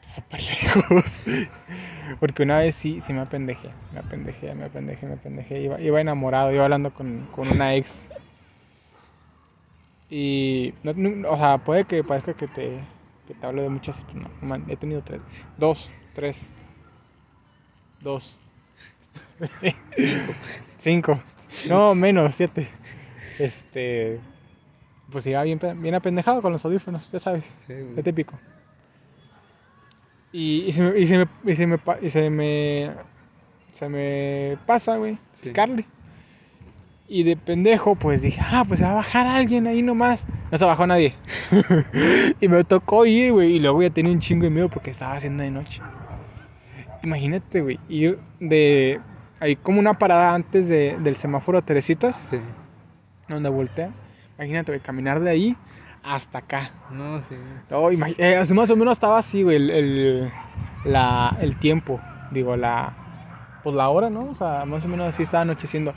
[0.00, 1.24] Está súper lejos.
[2.20, 3.70] Porque una vez sí, sí me apendejé.
[3.92, 5.60] Me apendejé, me apendejé, me apendejé.
[5.62, 8.08] Iba, iba enamorado, iba hablando con, con una ex.
[10.10, 10.74] Y.
[10.84, 12.78] no- no- o sea, puede que parezca que te,
[13.26, 14.04] que te hablo de muchas.
[14.14, 15.22] No, man, he tenido tres.
[15.56, 16.48] Dos, tres.
[18.00, 18.38] Dos.
[20.78, 21.20] Cinco.
[21.68, 22.68] No, menos, siete.
[23.38, 24.20] Este.
[25.10, 27.54] Pues iba bien, bien apendejado con los audífonos, ya sabes.
[27.66, 28.38] Sí, típico.
[30.32, 32.90] Y, y se me, y se me, y se me, y se me,
[33.72, 35.48] se me pasa, güey, Sí.
[35.48, 35.84] picarle.
[37.08, 40.26] Y de pendejo, pues dije, ah, pues se va a bajar alguien ahí nomás.
[40.50, 41.14] No se bajó nadie.
[42.40, 43.56] y me tocó ir, güey.
[43.56, 45.82] Y luego ya tenía un chingo de miedo porque estaba haciendo de noche.
[47.02, 49.00] Imagínate, güey, ir de...
[49.38, 52.38] Hay como una parada antes de, del semáforo Teresitas, Sí.
[53.28, 53.90] donde voltea.
[54.38, 55.56] Imagínate, güey, caminar de ahí
[56.02, 56.70] hasta acá.
[56.90, 57.34] No, sí.
[57.70, 60.32] No, eh, más o menos estaba así, güey, el, el,
[60.84, 62.94] la, el tiempo, digo, la,
[63.62, 64.30] pues la hora, ¿no?
[64.30, 65.94] O sea, más o menos así estaba anocheciendo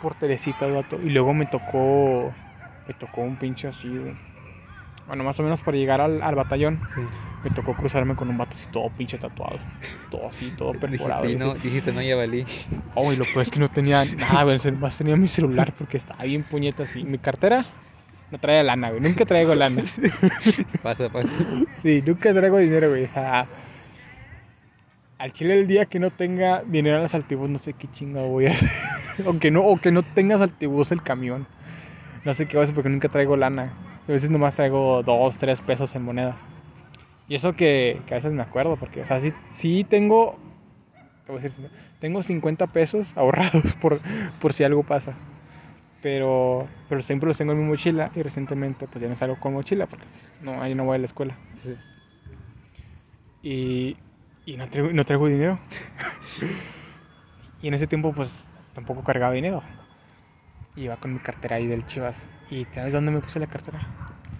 [0.00, 1.00] por Teresita, vato.
[1.02, 2.34] Y luego me tocó,
[2.86, 4.16] me tocó un pinche así, güey.
[5.08, 7.00] Bueno, más o menos para llegar al, al batallón, sí.
[7.42, 9.58] me tocó cruzarme con un vato así todo pinche tatuado.
[10.10, 11.22] Todo así, todo perforado.
[11.24, 12.00] Dijiste, no, dijiste, no.
[12.94, 14.58] Oh, y lo peor es que no tenía nada, güey.
[14.78, 17.04] Más tenía mi celular porque estaba bien puñeta así.
[17.04, 17.64] Mi cartera
[18.30, 19.00] no traía lana, güey.
[19.00, 19.82] Nunca traigo lana.
[20.82, 21.28] Pasa, pasa.
[21.82, 23.04] Sí, nunca traigo dinero, güey.
[23.04, 23.48] O sea,
[25.16, 28.22] al chile el día que no tenga dinero en los altibús, no sé qué chinga
[28.24, 28.68] voy a hacer.
[29.26, 31.46] o, que no, o que no tengas altibús el camión.
[32.26, 33.72] No sé qué voy a hacer porque nunca traigo lana.
[34.08, 36.48] A veces nomás traigo dos, tres pesos en monedas.
[37.28, 40.38] Y eso que, que a veces me acuerdo, porque, o sea, sí, sí tengo,
[41.26, 44.00] te voy a decir tengo 50 pesos ahorrados por,
[44.40, 45.14] por si algo pasa.
[46.00, 49.52] Pero, pero siempre los tengo en mi mochila y recientemente pues ya no salgo con
[49.52, 50.06] mochila porque
[50.42, 51.36] no, ahí no voy a la escuela.
[51.64, 51.74] Sí.
[53.42, 53.96] Y,
[54.46, 55.58] y no, traigo, no traigo dinero.
[57.62, 59.62] y en ese tiempo pues tampoco cargaba dinero.
[60.78, 62.28] Iba con mi cartera ahí del Chivas.
[62.50, 63.80] ¿Y sabes dónde me puse la cartera?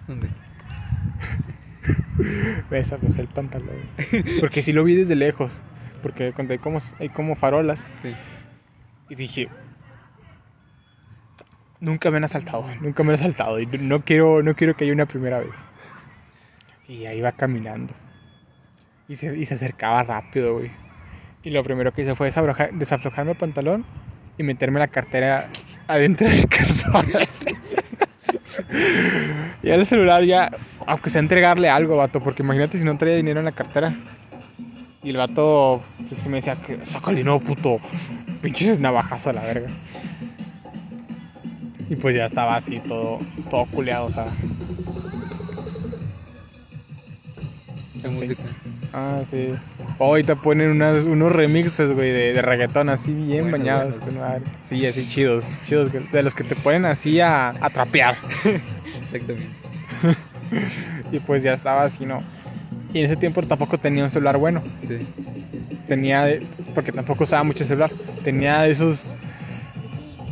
[0.07, 0.29] ¿Dónde?
[2.71, 3.77] Me desaflojé el pantalón.
[4.41, 5.63] Porque sí lo vi desde lejos.
[6.03, 7.91] Porque cuando hay como, hay como farolas.
[8.03, 8.15] Sí.
[9.09, 9.49] Y dije,
[11.81, 13.59] nunca me han asaltado, nunca me han asaltado.
[13.59, 15.57] Y no quiero, no quiero que haya una primera vez.
[16.87, 17.95] Y ahí va caminando.
[19.09, 20.71] Y se, y se acercaba rápido, güey.
[21.43, 23.85] Y lo primero que hice fue desaflojar, desaflojarme el pantalón
[24.37, 25.45] y meterme la cartera
[25.89, 27.07] adentro del calzón.
[29.63, 30.51] y el celular ya,
[30.87, 33.97] aunque sea entregarle algo, vato, porque imagínate si no traía dinero en la cartera.
[35.03, 37.79] Y el vato, pues sí me decía que saca el dinero, puto.
[38.43, 39.69] Pinches navajazo a la verga.
[41.89, 43.19] Y pues ya estaba así, todo,
[43.51, 44.27] todo culeado, o sea.
[48.03, 48.43] La música.
[48.93, 49.51] Ah, sí.
[49.99, 53.97] Ahorita ponen unas, unos remixes, güey, de, de reggaetón así bien bañados.
[53.99, 54.15] con.
[54.63, 55.91] Sí, así chidos, chidos.
[55.91, 58.15] que- De los que te ponen así a, a trapear.
[58.45, 59.49] Exactamente.
[61.13, 62.19] y pues ya estaba así, ¿no?
[62.95, 64.63] Y en ese tiempo tampoco tenía un celular bueno.
[64.87, 64.99] Sí.
[65.87, 66.27] Tenía,
[66.75, 67.91] porque tampoco usaba mucho celular.
[68.25, 69.18] Tenía esos.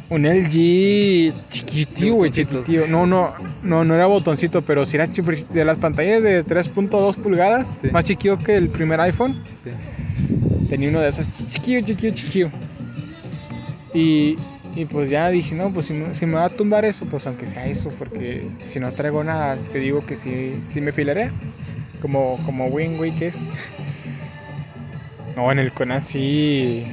[0.09, 2.86] Un LG chiquitío, güey, chiquitío.
[2.86, 7.78] No, no, no, no era botoncito, pero si era de las pantallas de 3.2 pulgadas,
[7.80, 7.88] Sí.
[7.90, 9.42] más chiquillo que el primer iPhone.
[9.64, 9.70] Sí.
[10.68, 12.50] Tenía uno de esos chiquillo, chiquillo, chiquillo.
[13.94, 14.36] Y,
[14.76, 17.26] y pues ya dije, no, pues si me, si me va a tumbar eso, pues
[17.26, 21.30] aunque sea eso, porque si no traigo nada, te digo que sí, sí me filaré.
[22.00, 23.40] Como, como win, güey, que es.
[25.34, 26.84] No, en el Conan sí.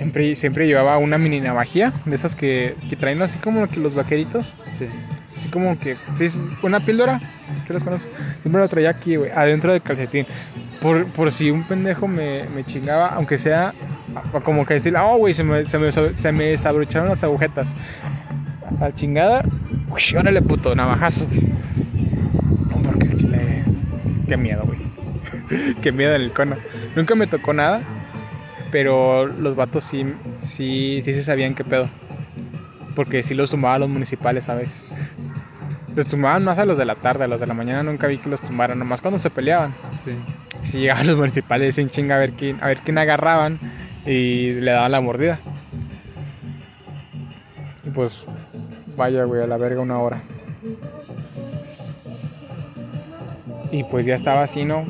[0.00, 3.94] Siempre, siempre llevaba una mini navajía, de esas que, que traen así como que los
[3.94, 4.54] vaqueritos.
[4.78, 4.86] Sí.
[5.36, 5.94] Así como que
[6.62, 7.20] una píldora,
[7.66, 8.10] ¿qué las conoces?
[8.40, 10.24] Siempre la traía aquí, güey, adentro del calcetín.
[10.80, 13.74] Por, por si un pendejo me, me chingaba, aunque sea
[14.42, 17.74] como que decirle, oh, güey, se me, se, me, se me desabrocharon las agujetas.
[18.80, 19.44] A la chingada,
[19.90, 21.26] uy, órale, puto, navajazo.
[22.70, 23.64] No, porque el chile,
[24.26, 24.78] qué miedo, güey.
[25.82, 26.56] qué miedo en el cono.
[26.96, 27.82] Nunca me tocó nada,
[28.70, 31.88] pero los vatos sí, sí, sí se sabían qué pedo.
[32.94, 35.14] Porque sí los tumbaban los municipales a veces.
[35.94, 38.18] Los tumbaban más a los de la tarde, a los de la mañana nunca vi
[38.18, 39.74] que los tumbaran, nomás cuando se peleaban.
[40.04, 40.12] Sí.
[40.62, 43.58] Si llegaban los municipales sin chinga a ver quién, a ver quién agarraban
[44.06, 45.38] y le daban la mordida.
[47.84, 48.26] Y pues,
[48.96, 50.22] vaya, güey, a la verga una hora.
[53.72, 54.84] Y pues ya estaba así, ¿no?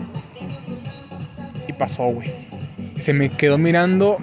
[1.69, 2.40] Y pasó, güey.
[3.01, 4.19] Se me quedó mirando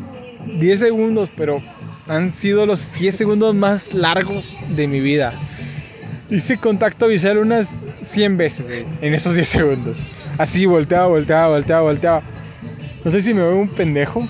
[0.59, 1.61] 10 segundos, pero
[2.07, 5.33] han sido los 10 segundos más largos de mi vida.
[6.29, 9.97] Hice contacto visual unas 100 veces en esos 10 segundos.
[10.37, 12.21] Así volteaba, volteaba, volteaba, volteaba.
[13.03, 14.27] No sé si me veo un pendejo.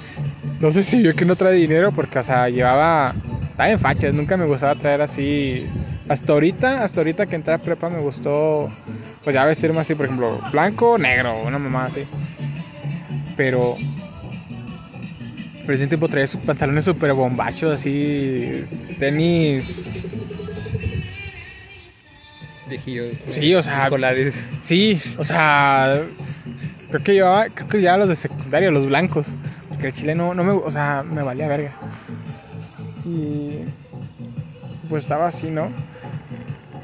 [0.59, 3.13] No sé si yo que no trae dinero porque, o sea, llevaba...
[3.51, 5.67] Estaba en fachas, nunca me gustaba traer así...
[6.07, 8.69] Hasta ahorita, hasta ahorita que entré a prepa me gustó...
[9.23, 12.03] Pues ya vestirme así, por ejemplo, blanco, negro, una mamá así.
[13.35, 13.75] Pero...
[15.67, 18.63] Pero ese tiempo traía sus pantalones super bombachos, así...
[18.97, 20.05] Tenis...
[22.69, 23.11] Viejillos.
[23.11, 24.33] Sí, o sea, Escolares.
[24.61, 26.01] Sí, o sea,
[26.89, 29.27] creo que llevaba, creo que llevaba los de secundaria, los blancos,
[29.67, 31.73] porque el chile no, no me, o sea, me valía verga.
[33.05, 33.59] Y
[34.87, 35.69] pues estaba así, ¿no?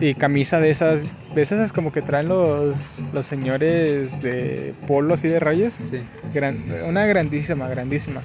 [0.01, 1.03] Y camisa de esas,
[1.35, 5.73] de esas como que traen los, los señores de polo así de rayas.
[5.73, 5.97] Sí.
[6.33, 6.57] Gran-
[6.87, 8.21] una grandísima, grandísima.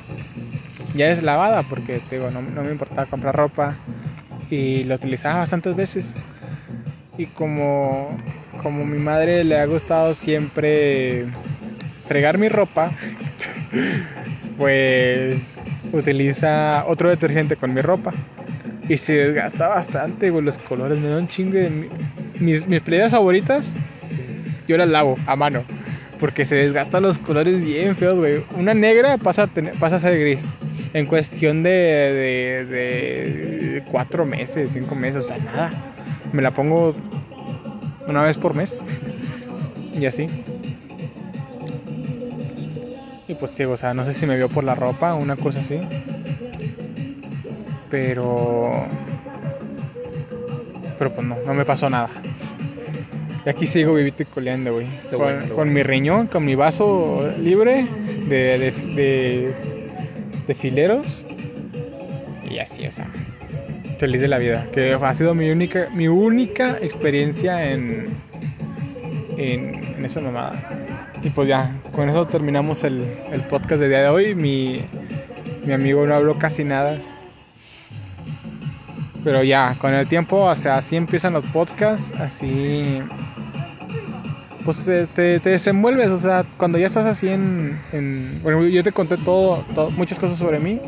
[0.95, 3.75] Ya es lavada porque te digo, no, no me importaba comprar ropa
[4.51, 6.17] y lo utilizaba bastantes veces.
[7.17, 8.17] Y como,
[8.63, 11.27] como mi madre le ha gustado siempre
[12.07, 12.91] fregar mi ropa,
[14.59, 15.61] pues
[15.93, 18.13] utiliza otro detergente con mi ropa.
[18.89, 21.69] Y se desgasta bastante, güey, los colores, me da un chingo de...
[21.71, 21.89] mi-
[22.41, 23.75] Mis, mis playeras favoritas,
[24.69, 25.63] yo las lavo a mano.
[26.21, 28.43] Porque se desgastan los colores bien feos, güey.
[28.57, 30.45] Una negra pasa a, tener- pasa a ser gris.
[30.95, 35.71] En cuestión de, de, de cuatro meses, cinco meses, o sea, nada.
[36.33, 36.95] Me la pongo
[38.07, 38.83] una vez por mes.
[40.01, 40.29] Y así.
[43.29, 45.37] Y pues digo, o sea, no sé si me vio por la ropa o una
[45.37, 45.79] cosa así.
[47.91, 48.87] Pero...
[50.99, 52.11] Pero pues no, no me pasó nada.
[53.47, 54.87] Y aquí sigo vivito y coleando, güey.
[55.11, 55.73] Con, bueno, qué con bueno.
[55.73, 57.87] mi riñón, con mi vaso libre
[58.29, 59.55] de, de, de,
[60.47, 61.25] de fileros.
[62.51, 63.07] Y así, o sea,
[63.99, 64.67] feliz de la vida.
[64.73, 68.09] Que ha sido mi única, mi única experiencia en,
[69.37, 70.55] en, en esa mamada.
[71.23, 74.35] Y pues ya, con eso terminamos el, el podcast de día de hoy.
[74.35, 74.83] Mi,
[75.65, 76.99] mi amigo no habló casi nada.
[79.25, 83.03] Pero ya, con el tiempo, o sea, así empiezan los podcasts, así
[84.65, 88.83] pues te, te- te desenvuelves, o sea, cuando ya estás así en, en- bueno, yo
[88.85, 90.79] te conté todo, todo- muchas cosas sobre mí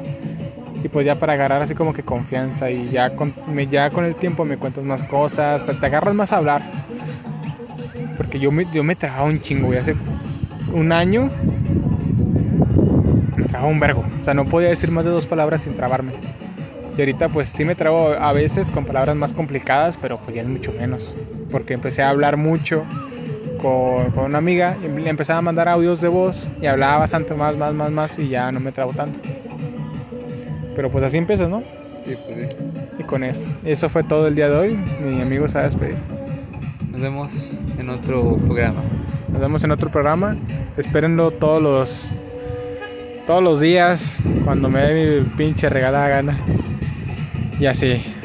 [0.85, 4.05] y pues ya para agarrar así como que confianza y ya con, me, ya con
[4.05, 6.62] el tiempo me cuentas más cosas, te, agarras más a hablar,
[8.16, 9.97] porque yo me, yo me un chingo, güey, hace
[10.74, 11.31] un año
[13.37, 16.12] me tragaba un vergo, o sea, no podía decir más de dos palabras sin trabarme.
[17.01, 20.42] Y ahorita pues sí me trago a veces con palabras más complicadas, pero pues ya
[20.42, 21.16] es mucho menos.
[21.51, 22.84] Porque empecé a hablar mucho
[23.57, 27.32] con, con una amiga y le empezaba a mandar audios de voz y hablaba bastante
[27.32, 29.18] más, más, más, más y ya no me trabo tanto.
[30.76, 31.62] Pero pues así empieza, ¿no?
[32.05, 32.57] Sí, pues sí.
[32.98, 33.48] Y con eso.
[33.64, 34.76] Eso fue todo el día de hoy.
[35.03, 35.96] Mi amigo se va a despedir.
[36.92, 38.82] Nos vemos en otro programa.
[39.32, 40.36] Nos vemos en otro programa.
[40.76, 42.18] Espérenlo todos los
[43.26, 46.38] todos los días cuando me dé mi pinche regalada gana.
[47.61, 48.20] Y así.